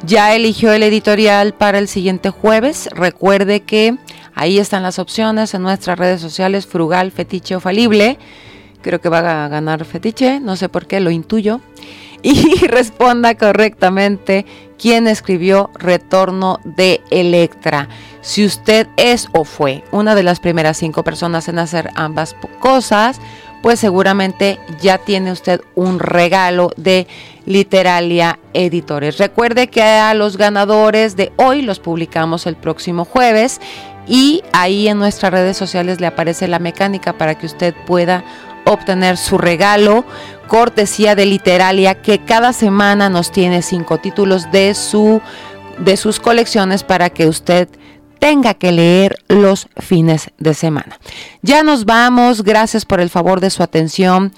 Ya 0.04 0.34
eligió 0.34 0.74
el 0.74 0.82
editorial 0.82 1.54
para 1.54 1.78
el 1.78 1.88
siguiente 1.88 2.28
jueves. 2.28 2.90
Recuerde 2.92 3.60
que 3.60 3.96
ahí 4.34 4.58
están 4.58 4.82
las 4.82 4.98
opciones 4.98 5.54
en 5.54 5.62
nuestras 5.62 5.98
redes 5.98 6.20
sociales, 6.20 6.66
frugal, 6.66 7.10
fetiche 7.10 7.56
o 7.56 7.60
falible. 7.60 8.18
Creo 8.82 9.00
que 9.00 9.08
va 9.08 9.46
a 9.46 9.48
ganar 9.48 9.86
fetiche, 9.86 10.40
no 10.40 10.56
sé 10.56 10.68
por 10.68 10.86
qué, 10.86 11.00
lo 11.00 11.10
intuyo. 11.10 11.62
Y 12.24 12.54
responda 12.66 13.36
correctamente 13.36 14.46
quién 14.78 15.06
escribió 15.06 15.70
Retorno 15.78 16.58
de 16.64 17.02
Electra. 17.10 17.88
Si 18.22 18.44
usted 18.46 18.88
es 18.96 19.28
o 19.32 19.44
fue 19.44 19.84
una 19.92 20.14
de 20.14 20.22
las 20.22 20.40
primeras 20.40 20.78
cinco 20.78 21.04
personas 21.04 21.48
en 21.48 21.58
hacer 21.58 21.90
ambas 21.94 22.34
cosas, 22.60 23.20
pues 23.62 23.78
seguramente 23.78 24.58
ya 24.80 24.96
tiene 24.96 25.32
usted 25.32 25.60
un 25.74 25.98
regalo 25.98 26.70
de 26.78 27.06
Literalia 27.44 28.38
Editores. 28.54 29.18
Recuerde 29.18 29.68
que 29.68 29.82
a 29.82 30.14
los 30.14 30.38
ganadores 30.38 31.16
de 31.16 31.30
hoy 31.36 31.60
los 31.60 31.78
publicamos 31.78 32.46
el 32.46 32.56
próximo 32.56 33.04
jueves 33.04 33.60
y 34.06 34.42
ahí 34.54 34.88
en 34.88 34.98
nuestras 34.98 35.32
redes 35.32 35.58
sociales 35.58 36.00
le 36.00 36.06
aparece 36.06 36.48
la 36.48 36.58
mecánica 36.58 37.18
para 37.18 37.36
que 37.36 37.46
usted 37.46 37.74
pueda 37.86 38.24
obtener 38.64 39.16
su 39.16 39.38
regalo 39.38 40.04
cortesía 40.46 41.14
de 41.14 41.26
Literalia 41.26 42.00
que 42.02 42.18
cada 42.20 42.52
semana 42.52 43.08
nos 43.08 43.32
tiene 43.32 43.62
cinco 43.62 43.98
títulos 43.98 44.50
de 44.52 44.74
su 44.74 45.20
de 45.78 45.96
sus 45.96 46.20
colecciones 46.20 46.84
para 46.84 47.10
que 47.10 47.26
usted 47.26 47.68
tenga 48.18 48.54
que 48.54 48.72
leer 48.72 49.16
los 49.28 49.68
fines 49.78 50.30
de 50.38 50.54
semana. 50.54 50.98
Ya 51.42 51.62
nos 51.62 51.84
vamos, 51.84 52.42
gracias 52.42 52.84
por 52.84 53.00
el 53.00 53.10
favor 53.10 53.40
de 53.40 53.50
su 53.50 53.62
atención. 53.62 54.32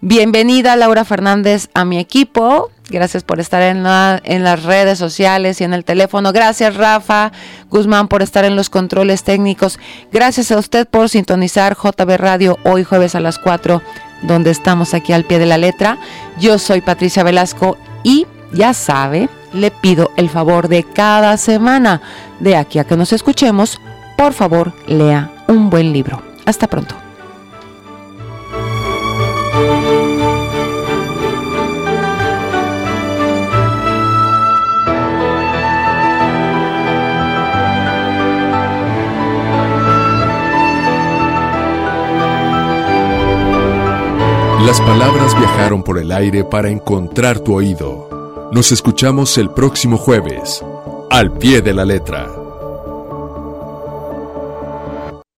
Bienvenida 0.00 0.76
Laura 0.76 1.04
Fernández 1.04 1.68
a 1.72 1.84
mi 1.84 1.98
equipo. 1.98 2.70
Gracias 2.90 3.22
por 3.22 3.40
estar 3.40 3.62
en, 3.62 3.82
las 3.82 4.62
redes 4.62 4.98
sociales 4.98 5.60
y 5.60 5.64
en 5.64 5.72
el 5.72 5.84
teléfono. 5.84 6.32
Gracias 6.32 6.76
Rafa 6.76 7.32
Guzmán 7.70 8.08
por 8.08 8.22
estar 8.22 8.44
en 8.44 8.56
los 8.56 8.68
controles 8.68 9.24
técnicos. 9.24 9.78
Gracias 10.12 10.52
a 10.52 10.58
usted 10.58 10.86
por 10.86 11.08
sintonizar 11.08 11.76
JB 11.76 12.16
Radio 12.18 12.58
hoy 12.62 12.84
jueves 12.84 13.14
a 13.14 13.20
las 13.20 13.38
4, 13.38 13.82
donde 14.22 14.50
estamos 14.50 14.92
aquí 14.92 15.14
al 15.14 15.24
pie 15.24 15.38
de 15.38 15.46
la 15.46 15.56
letra. 15.56 15.98
Yo 16.38 16.58
soy 16.58 16.82
Patricia 16.82 17.22
Velasco 17.22 17.78
y 18.02 18.26
ya 18.52 18.74
sabe, 18.74 19.30
le 19.54 19.70
pido 19.70 20.10
el 20.16 20.28
favor 20.28 20.68
de 20.68 20.84
cada 20.84 21.38
semana, 21.38 22.02
de 22.38 22.56
aquí 22.56 22.78
a 22.78 22.84
que 22.84 22.96
nos 22.96 23.14
escuchemos, 23.14 23.80
por 24.18 24.34
favor 24.34 24.74
lea 24.86 25.30
un 25.48 25.70
buen 25.70 25.92
libro. 25.92 26.22
Hasta 26.44 26.66
pronto. 26.66 26.94
Las 44.66 44.80
palabras 44.80 45.38
viajaron 45.38 45.82
por 45.82 45.98
el 45.98 46.10
aire 46.10 46.42
para 46.42 46.70
encontrar 46.70 47.38
tu 47.38 47.54
oído. 47.54 48.48
Nos 48.50 48.72
escuchamos 48.72 49.36
el 49.36 49.50
próximo 49.50 49.98
jueves, 49.98 50.64
al 51.10 51.32
pie 51.32 51.60
de 51.60 51.74
la 51.74 51.84
letra. 51.84 52.43